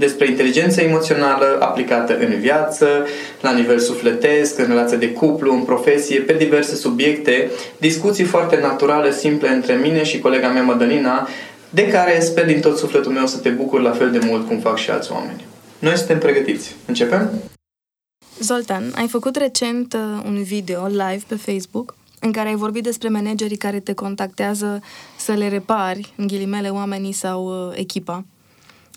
despre 0.00 0.28
inteligența 0.28 0.82
emoțională 0.82 1.56
aplicată 1.60 2.18
în 2.18 2.40
viață, 2.40 2.86
la 3.40 3.52
nivel 3.52 3.78
sufletesc, 3.78 4.58
în 4.58 4.66
relație 4.66 4.96
de 4.96 5.12
cuplu, 5.12 5.52
în 5.52 5.62
profesie, 5.62 6.20
pe 6.20 6.32
diverse 6.32 6.74
subiecte, 6.74 7.50
discuții 7.78 8.24
foarte 8.24 8.58
naturale, 8.60 9.12
simple 9.12 9.48
între 9.48 9.74
mine 9.74 10.02
și 10.04 10.18
colega 10.18 10.48
mea 10.48 10.62
Madalina, 10.62 11.28
de 11.70 11.88
care 11.88 12.20
sper 12.20 12.46
din 12.46 12.60
tot 12.60 12.78
sufletul 12.78 13.12
meu 13.12 13.26
să 13.26 13.38
te 13.38 13.48
bucur 13.48 13.80
la 13.80 13.90
fel 13.90 14.10
de 14.10 14.20
mult 14.24 14.46
cum 14.46 14.58
fac 14.58 14.76
și 14.76 14.90
alți 14.90 15.12
oameni. 15.12 15.44
Noi 15.78 15.96
suntem 15.96 16.18
pregătiți. 16.18 16.74
Începem? 16.86 17.30
Zoltan, 18.40 18.92
ai 18.94 19.08
făcut 19.08 19.36
recent 19.36 19.92
uh, 19.92 20.00
un 20.24 20.42
video 20.42 20.86
live 20.86 21.22
pe 21.26 21.34
Facebook 21.34 21.94
în 22.20 22.32
care 22.32 22.48
ai 22.48 22.54
vorbit 22.54 22.82
despre 22.82 23.08
managerii 23.08 23.56
care 23.56 23.80
te 23.80 23.92
contactează 23.92 24.80
să 25.16 25.32
le 25.32 25.48
repari, 25.48 26.12
în 26.16 26.26
ghilimele, 26.26 26.68
oamenii 26.68 27.12
sau 27.12 27.44
uh, 27.44 27.78
echipa. 27.78 28.24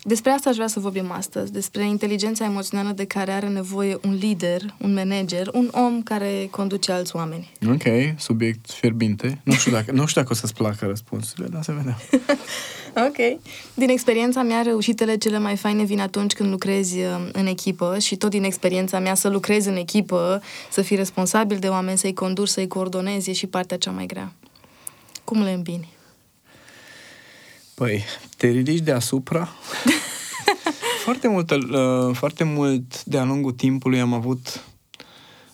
Despre 0.06 0.30
asta 0.30 0.50
aș 0.50 0.54
vrea 0.54 0.66
să 0.66 0.80
vorbim 0.80 1.10
astăzi, 1.10 1.52
despre 1.52 1.86
inteligența 1.86 2.44
emoțională 2.44 2.92
de 2.92 3.04
care 3.04 3.30
are 3.32 3.48
nevoie 3.48 3.98
un 4.02 4.14
lider, 4.14 4.74
un 4.78 4.94
manager, 4.94 5.50
un 5.52 5.68
om 5.72 6.02
care 6.02 6.48
conduce 6.50 6.92
alți 6.92 7.16
oameni. 7.16 7.52
Ok, 7.68 7.82
subiect 8.18 8.70
fierbinte. 8.70 9.40
Nu 9.44 9.52
știu 9.52 9.72
dacă, 9.72 9.92
nu 9.92 10.06
știu 10.06 10.20
dacă 10.20 10.32
o 10.32 10.36
să-ți 10.36 10.54
placă 10.54 10.86
răspunsurile, 10.86 11.48
dar 11.48 11.62
să 11.62 11.72
vedem. 11.72 11.96
ok. 13.08 13.40
Din 13.74 13.88
experiența 13.88 14.42
mea, 14.42 14.62
reușitele 14.62 15.16
cele 15.16 15.38
mai 15.38 15.56
faine 15.56 15.84
vin 15.84 16.00
atunci 16.00 16.32
când 16.32 16.50
lucrezi 16.50 16.98
uh, 16.98 17.28
în 17.32 17.46
echipă 17.46 17.98
și 17.98 18.16
tot 18.16 18.30
din 18.30 18.44
experiența 18.44 18.98
mea 18.98 19.14
să 19.14 19.28
lucrezi 19.28 19.68
în 19.68 19.76
echipă, 19.76 20.42
să 20.70 20.82
fii 20.82 20.96
responsabil 20.96 21.58
de 21.58 21.68
oameni, 21.68 21.98
să-i 21.98 22.14
conduci, 22.14 22.48
să-i 22.48 22.66
coordonezi, 22.66 23.30
e 23.30 23.32
și 23.32 23.46
partea 23.46 23.76
cea 23.76 23.90
mai 23.90 24.06
grea. 24.06 24.32
Cum 25.24 25.42
le 25.42 25.50
îmbini? 25.50 25.93
Păi, 27.74 28.04
te 28.36 28.48
ridici 28.48 28.80
deasupra. 28.80 29.48
foarte, 31.04 31.28
mult, 31.28 31.50
uh, 31.50 32.14
foarte 32.16 32.44
mult 32.44 33.04
de-a 33.04 33.24
lungul 33.24 33.52
timpului 33.52 34.00
am 34.00 34.12
avut, 34.12 34.64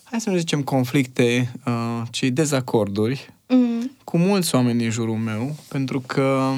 hai 0.03 0.21
să 0.21 0.29
ne 0.29 0.37
zicem, 0.37 0.63
conflicte, 0.63 1.51
uh, 1.65 2.01
ci 2.09 2.23
dezacorduri 2.23 3.33
mm. 3.47 3.91
cu 4.03 4.17
mulți 4.17 4.55
oameni 4.55 4.79
din 4.79 4.89
jurul 4.89 5.15
meu, 5.15 5.55
pentru 5.67 5.99
că 5.99 6.51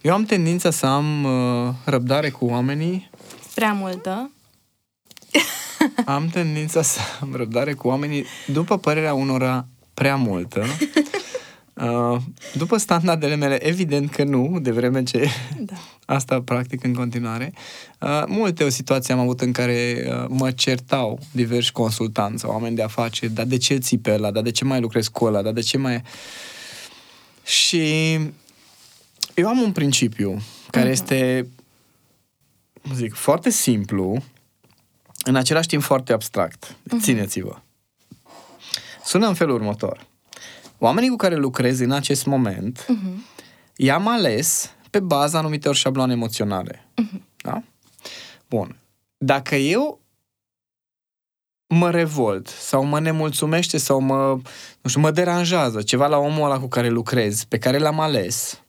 eu 0.00 0.12
am 0.12 0.24
tendința 0.24 0.70
să 0.70 0.86
am 0.86 1.24
uh, 1.24 1.74
răbdare 1.84 2.30
cu 2.30 2.44
oamenii. 2.44 3.10
Prea 3.54 3.72
multă. 3.72 4.30
am 6.04 6.28
tendința 6.28 6.82
să 6.82 7.00
am 7.20 7.34
răbdare 7.34 7.72
cu 7.74 7.88
oamenii, 7.88 8.24
după 8.46 8.78
părerea 8.78 9.14
unora, 9.14 9.66
prea 9.94 10.16
multă. 10.16 10.64
Uh, 11.82 12.16
după 12.54 12.76
standardele 12.76 13.34
mele, 13.34 13.66
evident 13.66 14.10
că 14.10 14.24
nu, 14.24 14.58
de 14.60 14.70
vreme 14.70 15.02
ce 15.02 15.28
da. 15.58 15.74
asta 16.14 16.42
practic 16.42 16.84
în 16.84 16.94
continuare. 16.94 17.52
Uh, 18.00 18.22
multe 18.26 18.64
o 18.64 18.68
situație 18.68 19.14
am 19.14 19.20
avut 19.20 19.40
în 19.40 19.52
care 19.52 20.06
uh, 20.06 20.24
mă 20.28 20.50
certau 20.50 21.18
diversi 21.32 21.72
consultanți 21.72 22.40
sau 22.40 22.50
oameni 22.50 22.76
de 22.76 22.82
afaceri, 22.82 23.32
dar 23.32 23.44
de 23.44 23.56
ce 23.56 23.76
ții 23.76 23.98
pe 23.98 24.12
ăla, 24.12 24.30
dar 24.30 24.42
de 24.42 24.50
ce 24.50 24.64
mai 24.64 24.80
lucrezi 24.80 25.10
cu 25.10 25.24
ăla, 25.24 25.42
dar 25.42 25.52
de 25.52 25.60
ce 25.60 25.78
mai... 25.78 26.02
Și 27.44 28.12
eu 29.34 29.48
am 29.48 29.60
un 29.60 29.72
principiu 29.72 30.42
care 30.70 30.88
uh-huh. 30.88 30.92
este, 30.92 31.46
zic, 32.94 33.14
foarte 33.14 33.50
simplu, 33.50 34.22
în 35.24 35.34
același 35.34 35.68
timp 35.68 35.82
foarte 35.82 36.12
abstract. 36.12 36.76
Uh-huh. 36.76 37.00
Țineți-vă. 37.00 37.56
Sună 39.04 39.26
în 39.26 39.34
felul 39.34 39.54
următor 39.54 40.08
oamenii 40.80 41.08
cu 41.08 41.16
care 41.16 41.34
lucrez 41.34 41.80
în 41.80 41.90
acest 41.90 42.26
moment, 42.26 42.84
uh-huh. 42.84 43.14
i-am 43.76 44.08
ales 44.08 44.74
pe 44.90 45.00
baza 45.00 45.38
anumitor 45.38 45.74
șabloane 45.74 46.12
emoționale. 46.12 46.86
Uh-huh. 47.02 47.20
Da? 47.36 47.62
Bun. 48.48 48.76
Dacă 49.18 49.54
eu 49.54 50.00
mă 51.66 51.90
revolt 51.90 52.46
sau 52.46 52.84
mă 52.84 53.00
nemulțumește 53.00 53.78
sau 53.78 54.00
mă, 54.00 54.40
nu 54.80 54.88
știu, 54.88 55.00
mă 55.00 55.10
deranjează 55.10 55.82
ceva 55.82 56.06
la 56.06 56.16
omul 56.16 56.44
ăla 56.44 56.58
cu 56.58 56.68
care 56.68 56.88
lucrez, 56.88 57.44
pe 57.44 57.58
care 57.58 57.78
l-am 57.78 58.00
ales, 58.00 58.62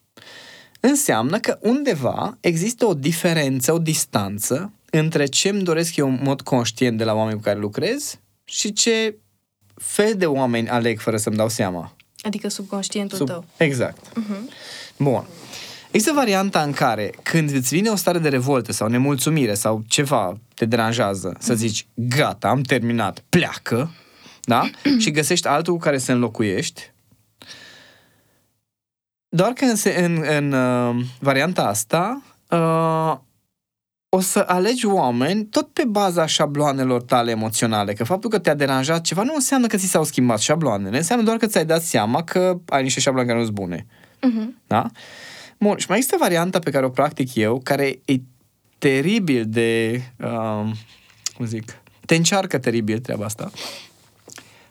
înseamnă 0.80 1.40
că 1.40 1.58
undeva 1.62 2.38
există 2.40 2.86
o 2.86 2.94
diferență, 2.94 3.74
o 3.74 3.80
distanță 3.80 4.72
între 4.90 5.26
ce 5.26 5.50
îmi 5.50 5.64
doresc 5.64 5.96
eu 5.96 6.08
în 6.08 6.20
mod 6.24 6.42
conștient 6.42 6.98
de 6.98 7.04
la 7.04 7.14
oameni 7.14 7.36
cu 7.36 7.44
care 7.44 7.60
lucrez 7.60 8.20
și 8.44 8.74
ce 8.74 9.18
fel 9.76 10.16
de 10.16 10.26
oameni 10.26 10.70
aleg 10.70 11.00
fără 11.00 11.18
să-mi 11.18 11.36
dau 11.36 11.50
seama. 11.50 11.96
Adică 12.22 12.48
subconștientul 12.48 13.18
Sub... 13.18 13.28
tău. 13.28 13.46
Exact. 13.58 14.08
Uh-huh. 14.10 14.54
Bun. 14.98 15.26
Există 15.92 16.14
varianta 16.14 16.62
în 16.62 16.72
care, 16.72 17.14
când 17.24 17.54
îți 17.54 17.76
vine 17.76 17.90
o 17.90 17.96
stare 17.96 18.20
de 18.20 18.30
revoltă 18.30 18.72
sau 18.72 18.88
nemulțumire 18.88 19.54
sau 19.54 19.84
ceva 19.88 20.38
te 20.56 20.66
deranjează, 20.66 21.34
uh-huh. 21.34 21.40
să 21.40 21.52
mhm. 21.52 21.62
zici, 21.62 21.88
gata, 21.94 22.48
am 22.48 22.62
terminat, 22.62 23.24
pleacă, 23.30 23.92
da? 24.42 24.70
și 25.02 25.12
găsești 25.12 25.48
altul 25.48 25.74
cu 25.74 25.80
care 25.80 25.98
să 25.98 26.12
înlocuiești. 26.12 26.92
Doar 29.30 29.52
că 29.52 29.66
în, 29.66 29.76
în, 29.96 30.24
în 30.28 30.52
uh, 30.52 31.06
varianta 31.20 31.68
asta, 31.68 32.22
uh, 32.50 33.18
o 34.14 34.20
să 34.20 34.44
alegi 34.48 34.86
oameni 34.86 35.46
tot 35.46 35.68
pe 35.74 35.84
baza 35.86 36.26
șabloanelor 36.26 37.02
tale 37.02 37.32
emoționale. 37.32 37.94
Că 37.94 38.04
faptul 38.04 38.30
că 38.30 38.40
te-a 38.40 38.54
deranjat 38.54 39.02
ceva 39.02 39.24
nu 39.24 39.34
înseamnă 39.36 39.68
că 39.68 39.78
ți 39.78 39.86
s-au 39.86 40.04
schimbat 40.04 40.40
șabloanele. 40.40 40.98
Înseamnă 40.98 41.26
doar 41.26 41.38
că 41.38 41.48
ți-ai 41.48 41.66
dat 41.66 41.82
seama 41.82 42.24
că 42.24 42.60
ai 42.68 42.84
niște 42.84 43.00
șabloane 43.00 43.28
care 43.28 43.40
nu 43.40 43.46
sunt 43.46 43.58
bune. 43.58 43.86
Uh-huh. 43.86 44.68
Da? 44.68 44.90
Bun, 45.60 45.78
și 45.78 45.86
mai 45.88 45.98
există 45.98 46.18
varianta 46.20 46.60
pe 46.60 46.72
care 46.72 46.86
o 46.86 46.90
practic 46.90 47.36
eu, 47.36 47.60
care 47.64 48.00
e 48.06 48.16
teribil 48.78 49.46
de... 49.48 50.02
Uh, 50.24 50.72
cum 51.36 51.46
zic? 51.46 51.82
Te 52.06 52.16
încearcă 52.16 52.58
teribil 52.58 53.00
treaba 53.00 53.26
asta. 53.26 53.52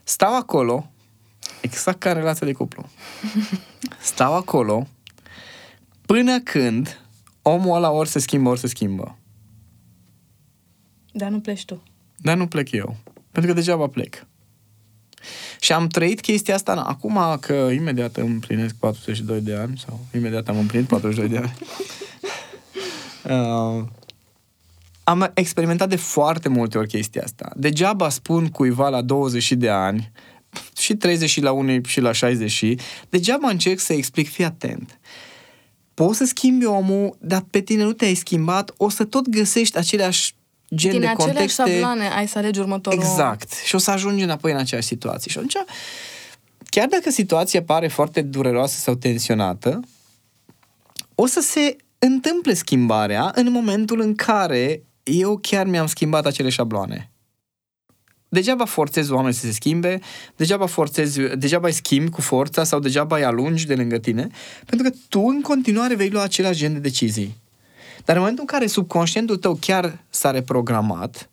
Stau 0.02 0.36
acolo, 0.36 0.90
exact 1.60 1.98
ca 1.98 2.12
relația 2.12 2.46
de 2.46 2.52
cuplu. 2.52 2.88
Stau 4.00 4.34
acolo 4.34 4.86
până 6.06 6.40
când 6.40 7.00
omul 7.42 7.76
ăla 7.76 7.90
ori 7.90 8.08
se 8.08 8.18
schimbă, 8.18 8.48
ori 8.48 8.60
se 8.60 8.66
schimbă. 8.66 9.14
Dar 11.12 11.30
nu 11.30 11.40
pleci 11.40 11.64
tu. 11.64 11.82
Dar 12.16 12.36
nu 12.36 12.46
plec 12.46 12.70
eu. 12.70 12.96
Pentru 13.30 13.52
că 13.52 13.58
degeaba 13.58 13.86
plec. 13.86 14.26
Și 15.60 15.72
am 15.72 15.86
trăit 15.86 16.20
chestia 16.20 16.54
asta 16.54 16.72
acum 16.72 17.38
că 17.40 17.52
imediat 17.52 18.16
îmi 18.16 18.28
împlinesc 18.28 18.74
42 18.74 19.40
de 19.40 19.54
ani 19.54 19.82
sau 19.86 20.00
imediat 20.14 20.48
am 20.48 20.58
împlinit 20.58 20.86
42 20.86 21.28
de 21.28 21.36
ani. 21.36 21.56
uh, 23.78 23.84
am 25.04 25.30
experimentat 25.34 25.88
de 25.88 25.96
foarte 25.96 26.48
multe 26.48 26.78
ori 26.78 26.88
chestia 26.88 27.22
asta. 27.22 27.52
Degeaba 27.56 28.08
spun 28.08 28.48
cuiva 28.48 28.88
la 28.88 29.02
20 29.02 29.52
de 29.52 29.68
ani 29.68 30.12
și 30.78 30.94
30 30.94 31.30
și 31.30 31.40
la 31.40 31.52
1 31.52 31.80
și 31.86 32.00
la 32.00 32.12
60 32.12 32.50
și 32.50 32.78
degeaba 33.08 33.48
încerc 33.48 33.78
să 33.78 33.92
explic, 33.92 34.28
fii 34.28 34.44
atent. 34.44 34.98
Poți 35.94 36.18
să 36.18 36.24
schimbi 36.24 36.64
omul, 36.64 37.16
dar 37.20 37.44
pe 37.50 37.60
tine 37.60 37.82
nu 37.82 37.92
te-ai 37.92 38.14
schimbat, 38.14 38.74
o 38.76 38.88
să 38.88 39.04
tot 39.04 39.28
găsești 39.28 39.78
aceleași 39.78 40.34
gen 40.74 40.90
Din 40.90 41.00
de 41.00 41.12
contexte... 41.16 41.62
Din 41.62 41.72
șabloane 41.72 42.08
ai 42.08 42.28
să 42.28 42.38
alegi 42.38 42.60
următorul... 42.60 42.98
Exact. 42.98 43.52
Și 43.52 43.74
o 43.74 43.78
să 43.78 43.90
ajungi 43.90 44.22
înapoi 44.22 44.52
în 44.52 44.58
aceeași 44.58 44.86
situație. 44.86 45.30
Și 45.30 45.36
atunci, 45.36 45.56
chiar 46.68 46.88
dacă 46.88 47.10
situația 47.10 47.62
pare 47.62 47.88
foarte 47.88 48.22
dureroasă 48.22 48.78
sau 48.78 48.94
tensionată, 48.94 49.80
o 51.14 51.26
să 51.26 51.40
se 51.40 51.76
întâmple 51.98 52.54
schimbarea 52.54 53.32
în 53.34 53.52
momentul 53.52 54.00
în 54.00 54.14
care 54.14 54.82
eu 55.02 55.38
chiar 55.42 55.66
mi-am 55.66 55.86
schimbat 55.86 56.26
acele 56.26 56.48
șabloane. 56.48 57.10
degeaba 58.28 58.64
forțezi 58.64 59.12
oamenii 59.12 59.36
să 59.36 59.46
se 59.46 59.52
schimbe, 59.52 60.00
degeaba 60.36 60.66
forțezi, 60.66 61.20
degeaba 61.20 61.66
îi 61.66 61.72
schimbi 61.72 62.10
cu 62.10 62.20
forța 62.20 62.64
sau 62.64 62.78
degeaba 62.78 63.16
îi 63.16 63.24
alungi 63.24 63.66
de 63.66 63.74
lângă 63.74 63.98
tine, 63.98 64.28
pentru 64.66 64.90
că 64.90 64.96
tu 65.08 65.20
în 65.20 65.40
continuare 65.40 65.94
vei 65.94 66.08
lua 66.08 66.22
același 66.22 66.58
gen 66.58 66.72
de 66.72 66.78
decizii. 66.78 67.36
Dar 68.04 68.16
în 68.16 68.22
momentul 68.22 68.44
în 68.48 68.58
care 68.58 68.66
subconștientul 68.66 69.36
tău 69.36 69.54
chiar 69.54 70.04
s-a 70.08 70.30
reprogramat, 70.30 71.30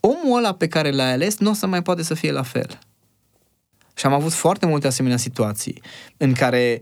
omul 0.00 0.38
ăla 0.38 0.54
pe 0.54 0.68
care 0.68 0.90
l-ai 0.90 1.12
ales 1.12 1.38
nu 1.38 1.50
o 1.50 1.52
să 1.52 1.66
mai 1.66 1.82
poate 1.82 2.02
să 2.02 2.14
fie 2.14 2.32
la 2.32 2.42
fel. 2.42 2.78
Și 3.94 4.06
am 4.06 4.12
avut 4.12 4.32
foarte 4.32 4.66
multe 4.66 4.86
asemenea 4.86 5.16
situații 5.16 5.82
în 6.16 6.32
care 6.32 6.80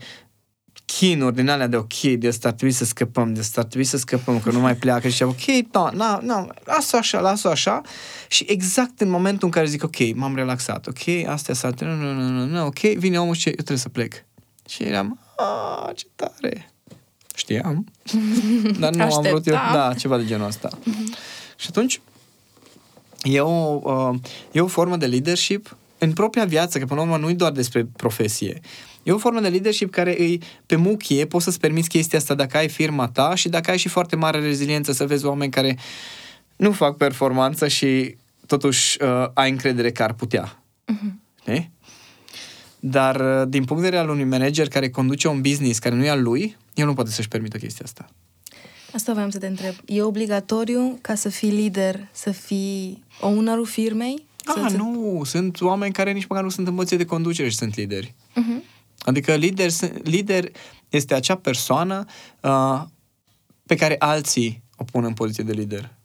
chinuri 0.85 1.35
din 1.35 1.49
alea 1.49 1.67
de 1.67 1.77
ok, 1.77 2.01
de 2.01 2.29
asta 2.29 2.49
ar 2.49 2.55
trebui 2.55 2.75
să 2.75 2.85
scăpăm, 2.85 3.33
de 3.33 3.41
asta 3.41 3.61
ar 3.61 3.67
trebui 3.67 3.87
să 3.87 3.97
scăpăm, 3.97 4.41
că 4.41 4.51
nu 4.51 4.61
mai 4.61 4.77
pleacă 4.77 5.09
și 5.09 5.23
ok, 5.23 5.45
da, 5.71 5.91
na, 5.95 6.19
na, 6.23 6.47
lasă 6.65 6.97
așa, 6.97 7.21
lasă 7.21 7.49
așa 7.49 7.81
și 8.29 8.45
exact 8.49 9.01
în 9.01 9.09
momentul 9.09 9.47
în 9.47 9.51
care 9.51 9.67
zic 9.67 9.85
ok, 9.85 10.15
m-am 10.15 10.35
relaxat, 10.35 10.87
ok, 10.87 11.27
astea 11.27 11.55
s 11.55 11.63
nu, 11.63 11.95
nu, 11.95 12.13
nu, 12.13 12.29
nu, 12.29 12.45
nu, 12.45 12.67
ok, 12.67 12.79
vine 12.79 13.21
omul 13.21 13.35
și 13.35 13.49
eu 13.49 13.55
trebuie 13.55 13.79
să 13.79 13.89
plec. 13.89 14.15
Și 14.69 14.83
eram, 14.83 15.19
a, 15.37 15.93
ce 15.95 16.07
tare. 16.15 16.71
Știam, 17.37 17.87
dar 18.81 18.95
nu 18.95 19.03
am 19.03 19.23
vrut 19.23 19.47
eu, 19.47 19.55
da, 19.73 19.95
ceva 19.99 20.17
de 20.17 20.25
genul 20.25 20.47
ăsta. 20.47 20.69
și 21.57 21.67
atunci, 21.69 22.01
e 23.23 23.41
o, 23.41 23.81
uh, 23.83 24.19
e 24.53 24.61
o 24.61 24.67
formă 24.67 24.97
de 24.97 25.07
leadership 25.07 25.77
în 25.99 26.13
propria 26.13 26.45
viață, 26.45 26.79
că 26.79 26.85
până 26.85 27.01
la 27.01 27.07
urmă 27.07 27.19
nu 27.19 27.31
e 27.31 27.35
doar 27.35 27.53
despre 27.53 27.87
profesie. 27.97 28.61
E 29.03 29.13
o 29.13 29.19
formă 29.19 29.41
de 29.41 29.49
leadership 29.49 29.91
care 29.91 30.21
îi 30.21 30.43
pe 30.67 30.77
muchie, 30.77 31.27
poți 31.27 31.45
să-ți 31.45 31.61
permiți 31.61 31.89
chestia 31.89 32.19
asta 32.19 32.35
dacă 32.35 32.57
ai 32.57 32.69
firma 32.69 33.09
ta 33.09 33.35
și 33.35 33.49
dacă 33.49 33.71
ai 33.71 33.79
și 33.79 33.89
foarte 33.89 34.17
mare 34.17 34.41
reziliență 34.41 34.93
să 34.93 35.07
vezi 35.07 35.25
oameni 35.25 35.51
care 35.51 35.79
nu 36.57 36.73
fac 36.73 36.97
performanță 36.97 37.69
și 37.69 38.17
totuși 38.47 39.03
uh, 39.03 39.27
ai 39.35 39.51
încredere 39.51 39.91
că 39.91 40.03
ar 40.03 40.13
putea. 40.13 40.63
Uh-huh. 40.93 41.65
Dar 42.91 43.41
uh, 43.41 43.49
din 43.49 43.65
punct 43.65 43.83
de 43.83 43.89
vedere 43.89 44.03
al 44.03 44.09
unui 44.09 44.25
manager 44.25 44.69
care 44.69 44.91
conduce 44.91 45.29
un 45.29 45.41
business 45.41 45.79
care 45.79 45.95
nu 45.95 46.05
e 46.05 46.09
al 46.09 46.23
lui, 46.23 46.57
el 46.75 46.87
nu 46.87 46.95
poate 46.95 47.11
să-și 47.11 47.29
permită 47.29 47.59
chestia 47.59 47.85
asta. 47.85 48.09
Asta 48.93 49.13
voiam 49.13 49.31
să 49.31 49.39
te 49.39 49.47
întreb. 49.47 49.75
E 49.87 50.03
obligatoriu 50.03 50.99
ca 51.01 51.15
să 51.15 51.29
fii 51.29 51.51
lider, 51.51 52.09
să 52.13 52.31
fii 52.31 53.05
ownerul 53.21 53.67
firmei? 53.67 54.27
Ah, 54.45 54.67
să 54.69 54.77
nu, 54.77 55.23
sunt 55.25 55.61
oameni 55.61 55.93
care 55.93 56.13
nici 56.13 56.27
măcar 56.27 56.45
nu 56.45 56.51
sunt 56.51 56.67
în 56.67 56.85
de 56.97 57.05
conducere 57.05 57.49
și 57.49 57.57
sunt 57.57 57.77
lideri. 57.77 58.15
Uh-huh. 58.31 58.63
Adică 58.99 59.35
lider, 59.35 59.71
lider 60.03 60.51
este 60.89 61.15
acea 61.15 61.37
persoană 61.37 62.05
uh, 62.43 62.83
pe 63.67 63.75
care 63.75 63.97
alții 63.99 64.63
o 64.77 64.85
pun 64.85 65.05
în 65.05 65.13
poziție 65.13 65.45
de 65.45 65.53
lider. 65.53 65.96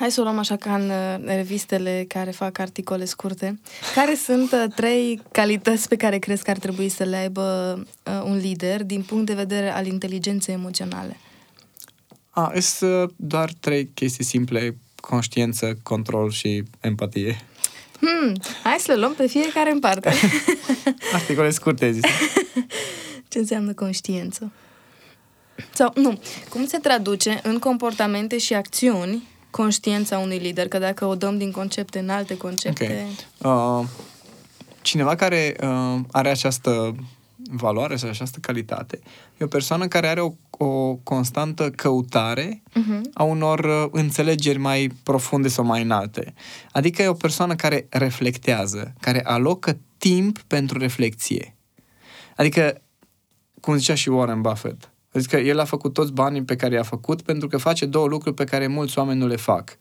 Hai 0.00 0.10
să 0.10 0.20
o 0.20 0.22
luăm 0.22 0.38
așa 0.38 0.56
ca 0.56 0.74
în 0.74 0.90
uh, 0.90 1.34
revistele 1.34 2.04
care 2.08 2.30
fac 2.30 2.58
articole 2.58 3.04
scurte. 3.04 3.60
Care 3.94 4.14
sunt 4.14 4.52
uh, 4.52 4.64
trei 4.74 5.20
calități 5.32 5.88
pe 5.88 5.96
care 5.96 6.18
crezi 6.18 6.42
că 6.42 6.50
ar 6.50 6.58
trebui 6.58 6.88
să 6.88 7.04
le 7.04 7.16
aibă 7.16 7.78
uh, 8.06 8.22
un 8.24 8.36
lider 8.36 8.84
din 8.84 9.02
punct 9.02 9.26
de 9.26 9.34
vedere 9.34 9.72
al 9.72 9.86
inteligenței 9.86 10.54
emoționale? 10.54 11.16
A, 12.30 12.52
sunt 12.60 13.12
doar 13.16 13.52
trei 13.60 13.90
chestii 13.94 14.24
simple, 14.24 14.76
conștiință, 15.00 15.78
control 15.82 16.30
și 16.30 16.62
empatie. 16.80 17.40
Hmm, 18.00 18.34
hai 18.62 18.76
să 18.78 18.92
le 18.92 18.98
luăm 18.98 19.14
pe 19.14 19.26
fiecare 19.26 19.70
în 19.70 19.78
parte. 19.78 20.12
Articole 21.12 21.50
scurte, 21.50 21.92
zis. 21.92 22.02
Ce 23.28 23.38
înseamnă 23.38 23.72
conștiință? 23.72 24.52
Sau, 25.72 25.92
nu, 25.94 26.20
cum 26.48 26.66
se 26.66 26.78
traduce 26.78 27.40
în 27.42 27.58
comportamente 27.58 28.38
și 28.38 28.54
acțiuni 28.54 29.28
conștiința 29.50 30.18
unui 30.18 30.38
lider? 30.38 30.68
Că 30.68 30.78
dacă 30.78 31.04
o 31.04 31.14
dăm 31.14 31.38
din 31.38 31.50
concepte 31.50 31.98
în 31.98 32.08
alte 32.08 32.36
concepte... 32.36 33.06
Okay. 33.40 33.80
Uh, 33.80 33.86
cineva 34.82 35.14
care 35.14 35.56
uh, 35.62 36.00
are 36.10 36.28
această 36.28 36.94
valoare 37.50 37.96
sau 37.96 38.08
această 38.08 38.38
calitate. 38.40 38.98
E 39.38 39.44
o 39.44 39.48
persoană 39.48 39.88
care 39.88 40.08
are 40.08 40.20
o, 40.20 40.32
o 40.50 40.94
constantă 40.94 41.70
căutare 41.70 42.62
uh-huh. 42.68 43.00
a 43.14 43.22
unor 43.22 43.58
uh, 43.58 43.88
înțelegeri 43.90 44.58
mai 44.58 44.90
profunde 45.02 45.48
sau 45.48 45.64
mai 45.64 45.82
înalte. 45.82 46.34
Adică 46.72 47.02
e 47.02 47.08
o 47.08 47.12
persoană 47.14 47.54
care 47.54 47.86
reflectează, 47.88 48.94
care 49.00 49.24
alocă 49.24 49.78
timp 49.98 50.38
pentru 50.38 50.78
reflexie. 50.78 51.54
Adică, 52.36 52.80
cum 53.60 53.76
zicea 53.76 53.94
și 53.94 54.08
Warren 54.08 54.40
Buffett, 54.40 54.89
adică 55.14 55.36
el 55.36 55.58
a 55.58 55.64
făcut 55.64 55.92
toți 55.92 56.12
banii 56.12 56.42
pe 56.42 56.56
care 56.56 56.74
i-a 56.74 56.82
făcut 56.82 57.22
pentru 57.22 57.48
că 57.48 57.56
face 57.56 57.86
două 57.86 58.06
lucruri 58.06 58.34
pe 58.34 58.44
care 58.44 58.66
mulți 58.66 58.98
oameni 58.98 59.18
nu 59.18 59.26
le 59.26 59.36
fac. 59.36 59.76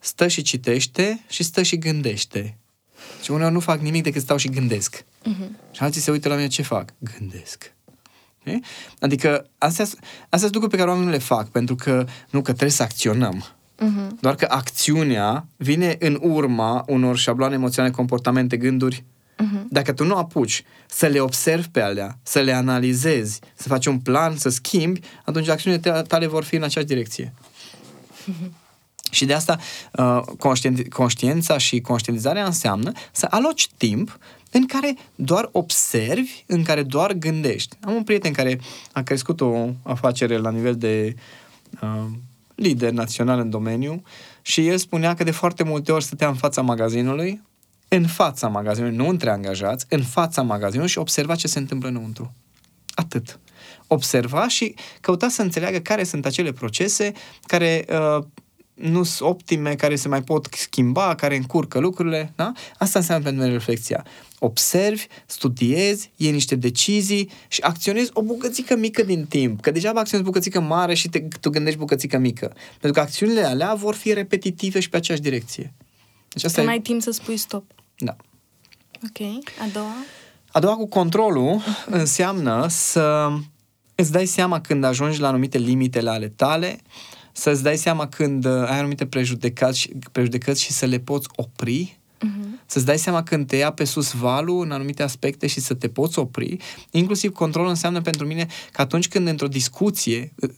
Stă 0.00 0.28
și 0.28 0.42
citește 0.42 1.24
și 1.28 1.42
stă 1.42 1.62
și 1.62 1.78
gândește. 1.78 2.56
Și 3.22 3.30
uneori 3.30 3.52
nu 3.52 3.60
fac 3.60 3.80
nimic 3.80 4.02
decât 4.02 4.22
stau 4.22 4.36
și 4.36 4.48
gândesc. 4.48 5.04
Uh-huh. 5.04 5.70
Și 5.70 5.82
alții 5.82 6.00
se 6.00 6.10
uită 6.10 6.28
la 6.28 6.34
mine 6.34 6.48
ce 6.48 6.62
fac? 6.62 6.94
Gândesc. 6.98 7.74
E? 8.44 8.58
Adică 9.00 9.46
astea, 9.58 9.84
astea 9.84 10.38
sunt 10.38 10.52
lucruri 10.52 10.70
pe 10.70 10.76
care 10.76 10.88
oamenii 10.88 11.10
nu 11.10 11.16
le 11.16 11.22
fac, 11.22 11.48
pentru 11.48 11.74
că 11.74 12.06
nu 12.30 12.42
că 12.42 12.50
trebuie 12.50 12.70
să 12.70 12.82
acționăm. 12.82 13.44
Uh-huh. 13.44 14.20
Doar 14.20 14.34
că 14.34 14.46
acțiunea 14.50 15.46
vine 15.56 15.96
în 15.98 16.18
urma 16.20 16.84
unor 16.86 17.16
șabloane 17.16 17.54
emoționale, 17.54 17.92
comportamente, 17.92 18.56
gânduri. 18.56 19.04
Uh-huh. 19.42 19.68
Dacă 19.68 19.92
tu 19.92 20.04
nu 20.04 20.16
apuci 20.16 20.64
să 20.86 21.06
le 21.06 21.20
observi 21.20 21.68
pe 21.68 21.80
alea, 21.80 22.18
să 22.22 22.40
le 22.40 22.52
analizezi, 22.52 23.40
să 23.54 23.68
faci 23.68 23.86
un 23.86 23.98
plan, 23.98 24.36
să 24.36 24.48
schimbi, 24.48 25.00
atunci 25.24 25.48
acțiunile 25.48 26.02
tale 26.02 26.26
vor 26.26 26.44
fi 26.44 26.54
în 26.54 26.62
aceeași 26.62 26.90
direcție. 26.92 27.32
Uh-huh. 27.32 28.50
Și 29.10 29.24
de 29.24 29.34
asta 29.34 29.58
uh, 29.92 30.20
conștien- 30.38 30.88
conștiința 30.88 31.58
și 31.58 31.80
conștientizarea 31.80 32.44
înseamnă 32.44 32.92
să 33.12 33.26
aloci 33.30 33.68
timp 33.76 34.18
în 34.50 34.66
care 34.66 34.96
doar 35.14 35.48
observi, 35.52 36.44
în 36.46 36.62
care 36.62 36.82
doar 36.82 37.12
gândești. 37.12 37.76
Am 37.80 37.94
un 37.94 38.02
prieten 38.02 38.32
care 38.32 38.60
a 38.92 39.02
crescut 39.02 39.40
o 39.40 39.68
afacere 39.82 40.36
la 40.36 40.50
nivel 40.50 40.76
de 40.76 41.14
uh, 41.82 42.04
lider 42.54 42.90
național 42.90 43.38
în 43.38 43.50
domeniu 43.50 44.02
și 44.42 44.66
el 44.66 44.78
spunea 44.78 45.14
că 45.14 45.24
de 45.24 45.30
foarte 45.30 45.62
multe 45.62 45.92
ori 45.92 46.04
stătea 46.04 46.28
în 46.28 46.34
fața 46.34 46.62
magazinului, 46.62 47.42
în 47.96 48.06
fața 48.06 48.48
magazinului, 48.48 48.96
nu 48.96 49.08
între 49.08 49.30
angajați, 49.30 49.86
în 49.88 50.02
fața 50.02 50.42
magazinului 50.42 50.90
și 50.90 50.98
observa 50.98 51.34
ce 51.34 51.48
se 51.48 51.58
întâmplă 51.58 51.88
înăuntru. 51.88 52.34
Atât. 52.94 53.38
Observa 53.86 54.48
și 54.48 54.74
căuta 55.00 55.28
să 55.28 55.42
înțeleagă 55.42 55.78
care 55.78 56.04
sunt 56.04 56.26
acele 56.26 56.52
procese 56.52 57.12
care 57.46 57.84
uh, 57.88 58.24
nu 58.74 59.02
sunt 59.02 59.28
optime, 59.28 59.74
care 59.74 59.96
se 59.96 60.08
mai 60.08 60.22
pot 60.22 60.48
schimba, 60.50 61.14
care 61.14 61.36
încurcă 61.36 61.78
lucrurile, 61.78 62.32
da? 62.36 62.52
Asta 62.78 62.98
înseamnă 62.98 63.24
pentru 63.24 63.42
mine 63.42 63.54
reflexia. 63.54 64.04
Observi, 64.38 65.06
studiezi, 65.26 66.10
iei 66.16 66.32
niște 66.32 66.54
decizii 66.54 67.30
și 67.48 67.60
acționezi 67.60 68.10
o 68.12 68.22
bucățică 68.22 68.76
mică 68.76 69.02
din 69.02 69.26
timp. 69.26 69.60
Că 69.60 69.70
deja 69.70 69.88
acționezi 69.88 70.28
bucățică 70.28 70.60
mare 70.60 70.94
și 70.94 71.08
te, 71.08 71.20
tu 71.40 71.50
gândești 71.50 71.78
bucățică 71.78 72.18
mică. 72.18 72.52
Pentru 72.70 72.92
că 72.92 73.00
acțiunile 73.00 73.44
alea 73.44 73.74
vor 73.74 73.94
fi 73.94 74.12
repetitive 74.12 74.80
și 74.80 74.88
pe 74.88 74.96
aceeași 74.96 75.22
direcție. 75.22 75.72
Deci 76.28 76.44
asta 76.44 76.56
Când 76.56 76.68
e... 76.68 76.70
ai 76.72 76.80
timp 76.80 77.02
să 77.02 77.10
spui 77.10 77.36
stop. 77.36 77.64
Da. 78.04 78.16
Ok. 79.04 79.44
A 79.60 79.68
doua? 79.72 79.94
A 80.52 80.60
doua 80.60 80.76
cu 80.76 80.86
controlul 80.86 81.62
înseamnă 82.00 82.66
să 82.68 83.28
îți 83.94 84.12
dai 84.12 84.26
seama 84.26 84.60
când 84.60 84.84
ajungi 84.84 85.20
la 85.20 85.28
anumite 85.28 85.58
limitele 85.58 86.10
ale 86.10 86.28
tale, 86.28 86.78
să-ți 87.32 87.62
dai 87.62 87.76
seama 87.76 88.08
când 88.08 88.44
uh, 88.44 88.52
ai 88.52 88.78
anumite 88.78 89.06
prejudecăți, 89.06 89.88
prejudecăți 90.12 90.62
și 90.62 90.72
să 90.72 90.86
le 90.86 90.98
poți 90.98 91.28
opri, 91.36 91.98
uh-huh. 92.18 92.66
să-ți 92.66 92.84
dai 92.84 92.98
seama 92.98 93.22
când 93.22 93.46
te 93.46 93.56
ia 93.56 93.72
pe 93.72 93.84
sus 93.84 94.12
valul 94.12 94.64
în 94.64 94.70
anumite 94.70 95.02
aspecte 95.02 95.46
și 95.46 95.60
să 95.60 95.74
te 95.74 95.88
poți 95.88 96.18
opri. 96.18 96.56
Inclusiv 96.90 97.32
control 97.32 97.66
înseamnă 97.66 98.00
pentru 98.00 98.26
mine 98.26 98.46
că 98.72 98.80
atunci 98.80 99.08
când 99.08 99.28
într-o 99.28 99.48
discuție, 99.48 100.32
uh, 100.40 100.50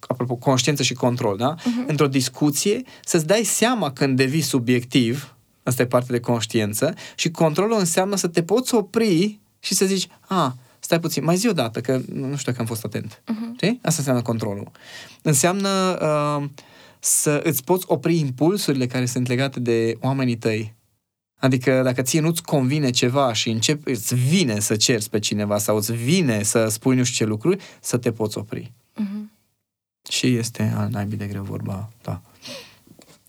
apropo, 0.00 0.34
conștiință 0.34 0.82
și 0.82 0.94
control, 0.94 1.36
da? 1.36 1.54
Uh-huh. 1.54 1.86
Într-o 1.86 2.08
discuție, 2.08 2.82
să-ți 3.04 3.26
dai 3.26 3.42
seama 3.44 3.92
când 3.92 4.16
devii 4.16 4.40
subiectiv, 4.40 5.36
asta 5.62 5.82
e 5.82 5.86
parte 5.86 6.12
de 6.12 6.20
conștiință, 6.20 6.94
și 7.14 7.30
controlul 7.30 7.78
înseamnă 7.78 8.16
să 8.16 8.28
te 8.28 8.42
poți 8.42 8.74
opri 8.74 9.40
și 9.58 9.74
să 9.74 9.84
zici, 9.84 10.08
a, 10.20 10.44
ah, 10.44 10.52
stai 10.78 11.00
puțin, 11.00 11.24
mai 11.24 11.36
zi 11.36 11.48
o 11.48 11.52
dată, 11.52 11.80
că 11.80 12.00
nu 12.12 12.36
știu 12.36 12.50
dacă 12.50 12.60
am 12.60 12.66
fost 12.66 12.84
atent. 12.84 13.22
Uh-huh. 13.22 13.54
Știi? 13.54 13.78
Asta 13.82 13.98
înseamnă 13.98 14.22
controlul. 14.22 14.70
Înseamnă 15.22 15.98
uh, 16.02 16.48
să 16.98 17.40
îți 17.44 17.64
poți 17.64 17.84
opri 17.88 18.18
impulsurile 18.18 18.86
care 18.86 19.06
sunt 19.06 19.28
legate 19.28 19.60
de 19.60 19.96
oamenii 20.00 20.36
tăi. 20.36 20.74
Adică 21.38 21.82
dacă 21.82 22.02
ție 22.02 22.20
nu-ți 22.20 22.42
convine 22.42 22.90
ceva 22.90 23.32
și 23.32 23.50
începi, 23.50 23.90
îți 23.90 24.14
vine 24.14 24.60
să 24.60 24.76
cerți 24.76 25.10
pe 25.10 25.18
cineva 25.18 25.58
sau 25.58 25.76
îți 25.76 25.92
vine 25.92 26.42
să 26.42 26.68
spui 26.68 26.96
nu 26.96 27.02
știu 27.02 27.24
ce 27.24 27.30
lucruri, 27.30 27.62
să 27.80 27.96
te 27.96 28.12
poți 28.12 28.38
opri. 28.38 28.72
Uh-huh. 29.00 29.30
Și 30.10 30.26
este 30.36 30.72
al 30.76 30.88
naibii 30.90 31.16
de 31.16 31.26
greu 31.26 31.42
vorba 31.42 31.88
da. 32.02 32.20